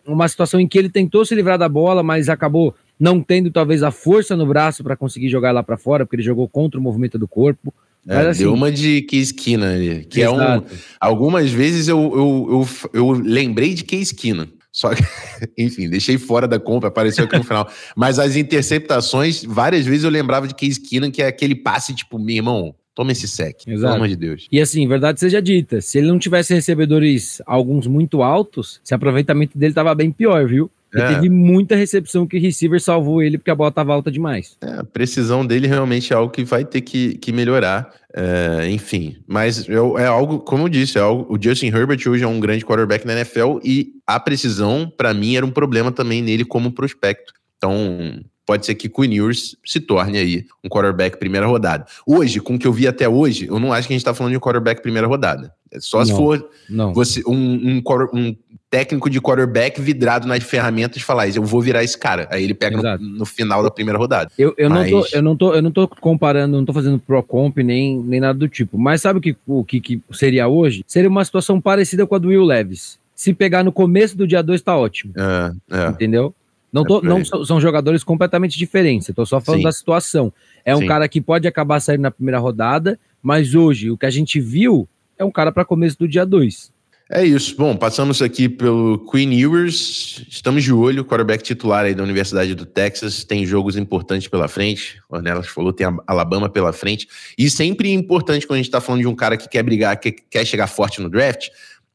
uma 0.06 0.28
situação 0.28 0.60
em 0.60 0.68
que 0.68 0.78
ele 0.78 0.90
tentou 0.90 1.26
se 1.26 1.36
livrar 1.36 1.58
da 1.58 1.68
bola, 1.68 2.02
mas 2.02 2.30
acabou 2.30 2.74
não 3.00 3.22
tendo 3.22 3.52
talvez 3.52 3.84
a 3.84 3.92
força 3.92 4.36
no 4.36 4.46
braço 4.46 4.84
para 4.84 4.96
conseguir 4.96 5.30
jogar 5.30 5.52
lá 5.52 5.62
para 5.62 5.78
fora, 5.78 6.06
porque 6.06 6.16
ele 6.16 6.24
jogou 6.24 6.48
contra 6.48 6.80
o 6.80 6.84
movimento 6.84 7.20
do 7.20 7.28
corpo. 7.28 7.74
É, 8.08 8.28
assim, 8.28 8.44
deu 8.44 8.54
uma 8.54 8.72
de 8.72 9.02
Case 9.02 9.34
Keenan 9.34 9.74
ali, 9.74 10.06
que 10.06 10.22
exato. 10.22 10.42
é 10.42 10.58
um. 10.60 10.64
Algumas 11.00 11.52
vezes 11.52 11.90
eu, 11.90 12.00
eu, 12.00 12.68
eu, 12.94 13.02
eu 13.02 13.10
lembrei 13.12 13.74
de 13.74 13.84
Case 13.84 14.16
Keenan. 14.16 14.48
Só 14.78 14.94
que, 14.94 15.02
enfim, 15.58 15.90
deixei 15.90 16.20
fora 16.20 16.48
da 16.48 16.60
compra, 16.60 16.90
apareceu 16.90 17.26
aqui 17.26 17.36
no 17.36 17.44
final. 17.44 17.68
Mas 17.96 18.20
as 18.20 18.36
interceptações, 18.36 19.44
várias 19.44 19.88
vezes 19.88 20.04
eu 20.04 20.12
lembrava 20.12 20.48
de 20.48 20.54
Case 20.54 20.80
Keenan, 20.80 21.10
que 21.10 21.20
é 21.20 21.26
aquele 21.26 21.56
passe 21.56 21.96
tipo, 21.96 22.20
meu 22.20 22.36
irmão, 22.36 22.76
toma 22.94 23.12
esse 23.12 23.28
sec, 23.28 23.56
Exato. 23.66 23.82
pelo 23.82 23.96
amor 23.96 24.08
de 24.08 24.16
Deus. 24.16 24.48
E 24.52 24.62
assim, 24.62 24.88
verdade 24.88 25.20
seja 25.20 25.42
dita, 25.42 25.82
se 25.82 25.98
ele 25.98 26.06
não 26.06 26.20
tivesse 26.20 26.54
recebedores, 26.54 27.42
alguns 27.48 27.88
muito 27.88 28.22
altos, 28.22 28.80
esse 28.86 28.94
aproveitamento 28.94 29.58
dele 29.58 29.74
tava 29.74 29.96
bem 29.96 30.12
pior, 30.12 30.48
viu? 30.48 30.70
É. 30.94 31.16
teve 31.16 31.30
muita 31.30 31.76
recepção 31.76 32.26
que 32.26 32.38
o 32.38 32.42
receiver 32.42 32.82
salvou 32.82 33.22
ele 33.22 33.38
porque 33.38 33.52
a 33.52 33.56
bola 33.56 33.70
estava 33.70 33.94
alta 33.94 34.12
demais. 34.12 34.58
É, 34.62 34.80
a 34.80 34.84
precisão 34.84 35.46
dele 35.46 35.68
realmente 35.68 36.14
é 36.14 36.16
algo 36.16 36.32
que 36.32 36.44
vai 36.44 36.64
ter 36.64 36.82
que, 36.82 37.16
que 37.16 37.32
melhorar. 37.32 37.94
É, 38.16 38.70
enfim, 38.70 39.18
mas 39.28 39.68
é, 39.70 40.06
algo, 40.06 40.40
como 40.40 40.64
eu 40.64 40.70
disse, 40.70 40.98
é 40.98 41.02
algo, 41.02 41.32
o 41.34 41.42
Justin 41.42 41.68
Herbert 41.68 42.00
hoje 42.08 42.24
é 42.24 42.28
um 42.28 42.40
grande 42.40 42.66
quarterback 42.66 43.06
na 43.06 43.14
NFL 43.14 43.60
e 43.64 43.94
a 44.08 44.20
precisão, 44.20 44.92
para 44.96 45.14
mim, 45.14 45.36
era 45.36 45.46
um 45.46 45.52
problema 45.52 45.92
também 45.92 46.22
nele 46.22 46.44
como 46.44 46.72
prospecto. 46.72 47.34
Então, 47.58 48.22
pode 48.48 48.66
ser 48.66 48.76
que 48.76 48.88
Quinn 48.88 49.14
Ewers 49.14 49.58
se 49.66 49.80
torne 49.82 50.18
aí 50.18 50.46
um 50.64 50.70
quarterback 50.70 51.18
primeira 51.18 51.46
rodada. 51.46 51.86
Hoje, 52.08 52.40
com 52.40 52.56
o 52.56 52.60
que 52.60 52.66
eu 52.66 52.72
vi 52.72 52.88
até 52.88 53.08
hoje, 53.08 53.46
eu 53.48 53.60
não 53.60 53.74
acho 53.74 53.88
que 53.88 53.94
a 53.94 53.96
gente 53.96 54.02
está 54.02 54.14
falando 54.14 54.32
de 54.32 54.38
um 54.38 54.42
quarterback 54.42 54.82
primeira 54.82 55.06
rodada. 55.06 55.54
É 55.70 55.80
só 55.82 56.00
não, 56.00 56.06
se 56.06 56.12
for 56.14 56.50
não. 56.70 56.94
você 56.94 57.22
um, 57.28 57.34
um, 57.36 57.82
um, 58.14 58.36
técnico 58.70 59.10
de 59.10 59.22
quarterback 59.22 59.80
vidrado 59.80 60.28
nas 60.28 60.44
ferramentas 60.44 60.98
e 60.98 61.04
falar, 61.04 61.30
eu 61.30 61.44
vou 61.44 61.62
virar 61.62 61.84
esse 61.84 61.98
cara. 61.98 62.28
Aí 62.30 62.44
ele 62.44 62.54
pega 62.54 62.98
no, 62.98 63.20
no, 63.20 63.26
final 63.26 63.64
da 63.64 63.72
primeira 63.72 63.98
rodada. 63.98 64.32
Eu, 64.38 64.54
eu, 64.58 64.70
mas... 64.70 64.92
não 64.92 65.02
tô, 65.02 65.08
eu, 65.16 65.22
não 65.22 65.38
tô, 65.38 65.54
eu 65.54 65.62
não 65.62 65.72
tô 65.72 65.88
comparando, 65.88 66.58
não 66.58 66.66
tô 66.66 66.74
fazendo 66.74 67.00
pro 67.00 67.24
comp 67.24 67.58
nem, 67.58 67.98
nem 68.00 68.20
nada 68.20 68.38
do 68.38 68.48
tipo. 68.48 68.78
Mas 68.78 69.02
sabe 69.02 69.20
o 69.20 69.22
que, 69.22 69.36
o 69.46 69.64
que, 69.64 69.80
que 69.80 70.02
seria 70.12 70.48
hoje? 70.48 70.84
Seria 70.86 71.10
uma 71.10 71.24
situação 71.24 71.62
parecida 71.62 72.06
com 72.06 72.16
a 72.16 72.18
do 72.18 72.28
Will 72.28 72.44
Levis. 72.44 73.00
Se 73.16 73.34
pegar 73.34 73.64
no 73.64 73.72
começo 73.72 74.18
do 74.18 74.28
dia 74.28 74.44
2, 74.44 74.62
tá 74.62 74.78
ótimo. 74.78 75.14
É, 75.18 75.86
é. 75.86 75.88
Entendeu? 75.88 76.36
Não, 76.72 76.84
tô, 76.84 77.02
não 77.02 77.24
são 77.24 77.62
jogadores 77.62 78.04
completamente 78.04 78.58
diferentes, 78.58 79.08
eu 79.08 79.16
tô 79.16 79.26
só 79.26 79.40
falando 79.40 79.62
Sim. 79.62 79.66
da 79.66 79.72
situação. 79.72 80.32
É 80.66 80.76
um 80.76 80.80
Sim. 80.80 80.88
cara 80.88 81.08
que 81.08 81.22
pode 81.22 81.48
acabar 81.48 81.80
saindo 81.80 82.02
na 82.02 82.12
primeira 82.12 82.38
rodada, 82.38 83.00
mas 83.24 83.56
hoje 83.56 83.90
o 83.90 83.98
que 83.98 84.06
a 84.06 84.10
gente 84.10 84.40
viu 84.40 84.88
é 85.18 85.24
um 85.24 85.32
cara 85.32 85.52
para 85.52 85.66
começo 85.66 85.98
do 85.98 86.08
dia 86.08 86.26
2. 86.26 86.72
É 87.10 87.24
isso. 87.24 87.56
Bom, 87.56 87.74
passamos 87.74 88.22
aqui 88.22 88.50
pelo 88.50 89.00
Queen 89.10 89.34
Ewers. 89.40 90.26
Estamos 90.28 90.62
de 90.62 90.74
olho. 90.74 91.06
Quarterback 91.06 91.42
titular 91.42 91.86
aí 91.86 91.96
da 91.96 92.04
Universidade 92.04 92.54
do 92.54 92.66
Texas 92.66 93.24
tem 93.24 93.46
jogos 93.46 93.78
importantes 93.78 94.28
pela 94.28 94.50
frente. 94.50 95.02
O 95.08 95.16
Ornelas 95.16 95.48
falou, 95.48 95.72
tem 95.72 95.88
Alabama 96.06 96.50
pela 96.50 96.74
frente. 96.74 97.08
E 97.38 97.50
sempre 97.50 97.94
importante 97.94 98.46
quando 98.46 98.56
a 98.56 98.58
gente 98.58 98.68
está 98.68 98.82
falando 98.82 99.02
de 99.02 99.08
um 99.08 99.16
cara 99.16 99.38
que 99.38 99.48
quer 99.48 99.64
brigar, 99.64 99.98
que 99.98 100.12
quer 100.12 100.46
chegar 100.46 100.68
forte 100.68 101.00
no 101.02 101.10
draft, 101.10 101.48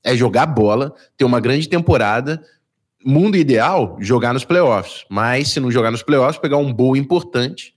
é 0.02 0.16
jogar 0.16 0.46
bola, 0.46 0.94
ter 1.14 1.26
uma 1.26 1.40
grande 1.40 1.68
temporada. 1.68 2.42
Mundo 3.04 3.36
ideal, 3.36 3.98
jogar 4.00 4.32
nos 4.32 4.46
playoffs. 4.46 5.04
Mas 5.10 5.48
se 5.48 5.60
não 5.60 5.70
jogar 5.70 5.90
nos 5.90 6.02
playoffs, 6.02 6.40
pegar 6.40 6.56
um 6.56 6.72
bowl 6.72 6.96
importante 6.96 7.74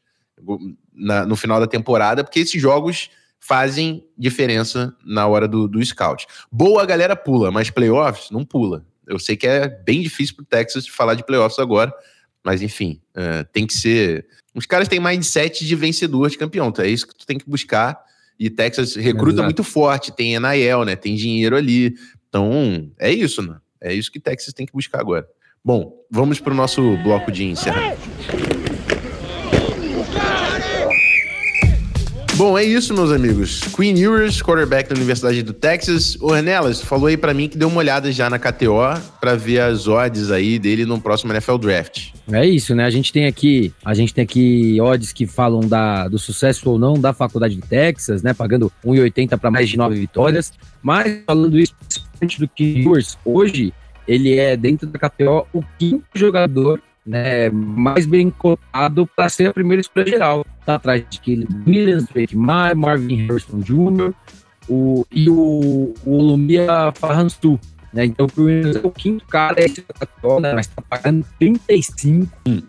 na, 0.93 1.25
no 1.25 1.35
final 1.35 1.59
da 1.59 1.67
temporada, 1.67 2.23
porque 2.23 2.39
esses 2.39 2.61
jogos 2.61 3.09
fazem 3.47 4.03
diferença 4.17 4.95
na 5.05 5.27
hora 5.27 5.47
do, 5.47 5.67
do 5.67 5.83
scout. 5.85 6.25
Boa 6.51 6.81
a 6.81 6.85
galera 6.85 7.15
pula, 7.15 7.51
mas 7.51 7.69
playoffs 7.69 8.31
não 8.31 8.43
pula. 8.43 8.83
Eu 9.05 9.19
sei 9.19 9.35
que 9.37 9.45
é 9.45 9.67
bem 9.67 10.01
difícil 10.01 10.35
pro 10.35 10.45
Texas 10.45 10.87
falar 10.87 11.13
de 11.13 11.23
playoffs 11.23 11.59
agora, 11.59 11.93
mas 12.43 12.63
enfim, 12.63 12.99
uh, 13.15 13.45
tem 13.53 13.67
que 13.67 13.73
ser. 13.73 14.25
Os 14.55 14.65
caras 14.65 14.87
têm 14.87 14.99
mindset 14.99 15.63
de 15.63 15.75
vencedor, 15.75 16.29
de 16.29 16.39
campeão, 16.39 16.69
então 16.69 16.83
é 16.83 16.87
isso 16.87 17.07
que 17.07 17.15
tu 17.15 17.25
tem 17.25 17.37
que 17.37 17.47
buscar. 17.47 18.03
E 18.39 18.49
Texas 18.49 18.95
recruta 18.95 19.35
Exato. 19.35 19.43
muito 19.43 19.63
forte, 19.63 20.11
tem 20.11 20.39
NIL, 20.39 20.83
né? 20.83 20.95
Tem 20.95 21.15
dinheiro 21.15 21.55
ali. 21.55 21.95
Então, 22.27 22.91
é 22.97 23.11
isso, 23.11 23.43
né? 23.43 23.57
É 23.79 23.93
isso 23.93 24.11
que 24.11 24.19
Texas 24.19 24.53
tem 24.53 24.65
que 24.65 24.73
buscar 24.73 24.99
agora. 24.99 25.27
Bom, 25.63 25.93
vamos 26.09 26.39
para 26.39 26.51
o 26.51 26.55
nosso 26.55 26.97
bloco 27.03 27.31
de 27.31 27.45
encerramento. 27.45 28.01
Bom, 32.37 32.57
é 32.57 32.65
isso, 32.65 32.93
meus 32.93 33.13
amigos. 33.13 33.61
Queen 33.73 33.97
Ewers, 33.97 34.41
quarterback 34.41 34.89
da 34.89 34.95
Universidade 34.95 35.41
do 35.41 35.53
Texas. 35.53 36.17
Ornelas, 36.19 36.81
falou 36.81 37.07
aí 37.07 37.15
para 37.15 37.33
mim 37.33 37.47
que 37.47 37.57
deu 37.57 37.69
uma 37.69 37.77
olhada 37.77 38.11
já 38.11 38.29
na 38.29 38.37
KTO 38.37 38.75
para 39.21 39.35
ver 39.35 39.61
as 39.61 39.87
odds 39.87 40.29
aí 40.29 40.59
dele 40.59 40.85
no 40.85 40.99
próximo 40.99 41.31
NFL 41.31 41.55
Draft. 41.57 42.09
É 42.29 42.45
isso, 42.45 42.75
né? 42.75 42.83
A 42.83 42.89
gente 42.89 43.13
tem 43.13 43.25
aqui, 43.25 43.73
a 43.85 43.93
gente 43.93 44.13
tem 44.13 44.25
aqui 44.25 44.81
odds 44.81 45.13
que 45.13 45.25
falam 45.25 45.61
da, 45.61 46.09
do 46.09 46.19
sucesso 46.19 46.69
ou 46.69 46.77
não 46.77 46.99
da 46.99 47.13
Faculdade 47.13 47.55
de 47.55 47.61
Texas, 47.61 48.21
né? 48.21 48.33
Pagando 48.33 48.69
1,80 48.85 49.39
para 49.39 49.49
mais 49.49 49.69
de 49.69 49.77
9 49.77 49.95
vitórias. 49.95 50.51
Mas 50.83 51.19
falando 51.25 51.57
isso 51.57 51.73
do 52.37 52.49
Queen 52.49 52.81
Ewers, 52.81 53.17
hoje 53.23 53.73
ele 54.05 54.37
é 54.37 54.57
dentro 54.57 54.85
da 54.87 54.99
KTO 54.99 55.47
o 55.53 55.63
quinto 55.79 56.03
jogador 56.13 56.81
né, 57.05 57.49
mais 57.49 58.05
bem 58.05 58.29
cotado 58.29 59.07
para 59.15 59.29
ser 59.29 59.49
a 59.49 59.53
primeira 59.53 59.81
escolha 59.81 60.07
geral. 60.07 60.45
Tá 60.65 60.75
atrás 60.75 61.03
de 61.09 61.19
Caleb 61.19 61.63
Williams, 61.67 62.05
Drake 62.05 62.35
May, 62.35 62.73
Marvin 62.73 63.27
Harrison 63.27 63.59
Jr. 63.59 64.13
O, 64.67 65.05
e 65.11 65.29
o, 65.29 65.93
o 66.03 66.17
Lumia 66.17 66.91
Farhansu. 66.95 67.59
Né? 67.93 68.05
Então, 68.05 68.27
o 68.35 68.41
Williams 68.41 68.75
é 68.77 68.79
o 68.85 68.91
quinto 68.91 69.25
cara, 69.27 69.55
tá 69.55 70.39
né, 70.39 70.53
mas 70.53 70.67
está 70.67 70.81
pagando 70.81 71.25
35 71.39 72.27
hum. 72.47 72.61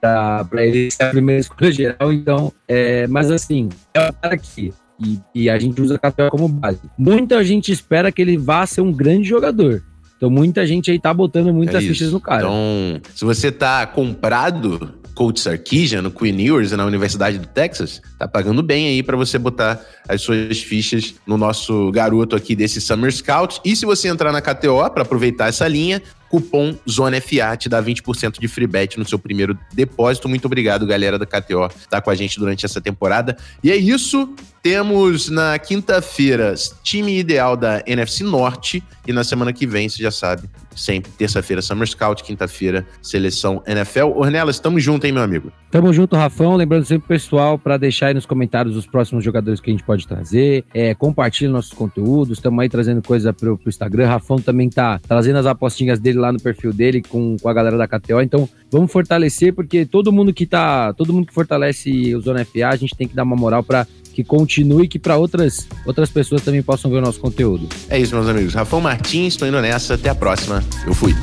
para 0.00 0.46
ele 0.64 0.90
ser 0.90 1.04
a 1.04 1.10
primeira 1.10 1.40
escolha 1.40 1.72
geral. 1.72 2.12
Então, 2.12 2.52
é, 2.68 3.06
mas 3.06 3.30
assim, 3.30 3.70
é 3.94 4.10
um 4.10 4.12
cara 4.12 4.36
que 4.36 4.72
e, 5.00 5.20
e, 5.32 5.50
a 5.50 5.58
gente 5.58 5.80
usa 5.80 5.98
a 6.02 6.30
como 6.30 6.48
base. 6.48 6.80
Muita 6.98 7.42
gente 7.44 7.70
espera 7.70 8.10
que 8.10 8.20
ele 8.20 8.36
vá 8.36 8.66
ser 8.66 8.80
um 8.80 8.92
grande 8.92 9.28
jogador. 9.28 9.82
Então 10.18 10.28
muita 10.28 10.66
gente 10.66 10.90
aí 10.90 10.98
tá 10.98 11.14
botando 11.14 11.54
muitas 11.54 11.82
é 11.82 11.86
fichas 11.86 12.12
no 12.12 12.20
cara. 12.20 12.42
Então, 12.42 13.00
se 13.14 13.24
você 13.24 13.50
tá 13.50 13.86
comprado 13.86 14.92
Coach 15.14 15.40
Sarkisian 15.40 16.02
no 16.02 16.10
Queen 16.10 16.40
Ewers 16.40 16.72
na 16.72 16.84
Universidade 16.84 17.38
do 17.38 17.46
Texas, 17.46 18.02
tá 18.18 18.28
pagando 18.28 18.62
bem 18.62 18.88
aí 18.88 19.02
para 19.02 19.16
você 19.16 19.38
botar 19.38 19.80
as 20.08 20.22
suas 20.22 20.60
fichas 20.60 21.14
no 21.26 21.36
nosso 21.36 21.90
garoto 21.92 22.36
aqui 22.36 22.56
desse 22.56 22.80
Summer 22.80 23.12
Scout. 23.12 23.60
E 23.64 23.74
se 23.74 23.86
você 23.86 24.08
entrar 24.08 24.32
na 24.32 24.40
KTO 24.40 24.90
para 24.92 25.02
aproveitar 25.02 25.48
essa 25.48 25.66
linha, 25.66 26.02
cupom 26.28 26.76
ZONAFA 26.88 27.56
te 27.56 27.68
dá 27.68 27.82
20% 27.82 28.38
de 28.38 28.48
free 28.48 28.66
bet 28.66 28.98
no 28.98 29.08
seu 29.08 29.18
primeiro 29.18 29.58
depósito. 29.72 30.28
Muito 30.28 30.44
obrigado, 30.46 30.86
galera 30.86 31.18
da 31.18 31.26
KTO, 31.26 31.68
tá 31.88 32.00
com 32.00 32.10
a 32.10 32.14
gente 32.14 32.38
durante 32.38 32.64
essa 32.64 32.80
temporada. 32.80 33.36
E 33.62 33.70
é 33.70 33.76
isso. 33.76 34.34
Temos 34.62 35.30
na 35.30 35.58
quinta-feira 35.58 36.54
time 36.82 37.18
ideal 37.18 37.56
da 37.56 37.82
NFC 37.86 38.24
Norte 38.24 38.82
e 39.06 39.12
na 39.12 39.24
semana 39.24 39.52
que 39.52 39.66
vem, 39.66 39.88
você 39.88 40.02
já 40.02 40.10
sabe, 40.10 40.48
sempre 40.76 41.10
terça-feira 41.12 41.62
Summer 41.62 41.86
Scout, 41.88 42.22
quinta-feira 42.22 42.86
seleção 43.02 43.62
NFL. 43.66 44.12
Ornelas, 44.14 44.56
estamos 44.56 44.82
junto, 44.82 45.06
hein, 45.06 45.12
meu 45.12 45.22
amigo? 45.22 45.52
Tamo 45.70 45.92
junto, 45.92 46.16
Rafão. 46.16 46.56
Lembrando 46.56 46.84
sempre 46.84 47.08
pessoal 47.08 47.58
para 47.58 47.76
deixar 47.76 48.08
aí 48.08 48.14
nos 48.14 48.26
comentários 48.26 48.76
os 48.76 48.86
próximos 48.86 49.24
jogadores 49.24 49.60
que 49.60 49.70
a 49.70 49.72
gente 49.72 49.84
pode 49.84 50.06
trazer. 50.06 50.64
É, 50.72 50.94
compartilhe 50.94 51.50
nossos 51.50 51.72
conteúdos. 51.72 52.38
Estamos 52.38 52.60
aí 52.60 52.68
trazendo 52.68 53.02
coisa 53.02 53.32
pro, 53.32 53.56
pro 53.56 53.68
Instagram. 53.68 54.06
Rafão 54.06 54.38
também 54.38 54.68
tá 54.68 55.00
trazendo 55.06 55.38
as 55.38 55.46
apostinhas 55.46 55.98
dele 56.18 56.20
lá 56.20 56.32
no 56.32 56.40
perfil 56.40 56.72
dele 56.72 57.00
com, 57.00 57.36
com 57.40 57.48
a 57.48 57.54
galera 57.54 57.78
da 57.78 57.86
KTO. 57.86 58.20
Então, 58.20 58.48
vamos 58.70 58.90
fortalecer 58.90 59.54
porque 59.54 59.86
todo 59.86 60.12
mundo 60.12 60.34
que 60.34 60.44
tá, 60.44 60.92
todo 60.92 61.12
mundo 61.12 61.26
que 61.26 61.32
fortalece 61.32 62.14
o 62.14 62.20
Zona 62.20 62.44
FA, 62.44 62.68
a 62.68 62.76
gente 62.76 62.94
tem 62.96 63.06
que 63.06 63.14
dar 63.14 63.22
uma 63.22 63.36
moral 63.36 63.62
para 63.62 63.86
que 64.12 64.24
continue 64.24 64.84
e 64.84 64.88
que 64.88 64.98
para 64.98 65.16
outras, 65.16 65.68
outras 65.86 66.10
pessoas 66.10 66.42
também 66.42 66.60
possam 66.60 66.90
ver 66.90 66.98
o 66.98 67.00
nosso 67.00 67.20
conteúdo. 67.20 67.68
É 67.88 67.98
isso, 67.98 68.14
meus 68.14 68.28
amigos. 68.28 68.52
Rafão 68.52 68.80
Martins, 68.80 69.34
estou 69.34 69.46
indo 69.46 69.60
nessa. 69.60 69.94
Até 69.94 70.08
a 70.08 70.14
próxima. 70.14 70.62
Eu 70.86 70.92
fui. 70.92 71.14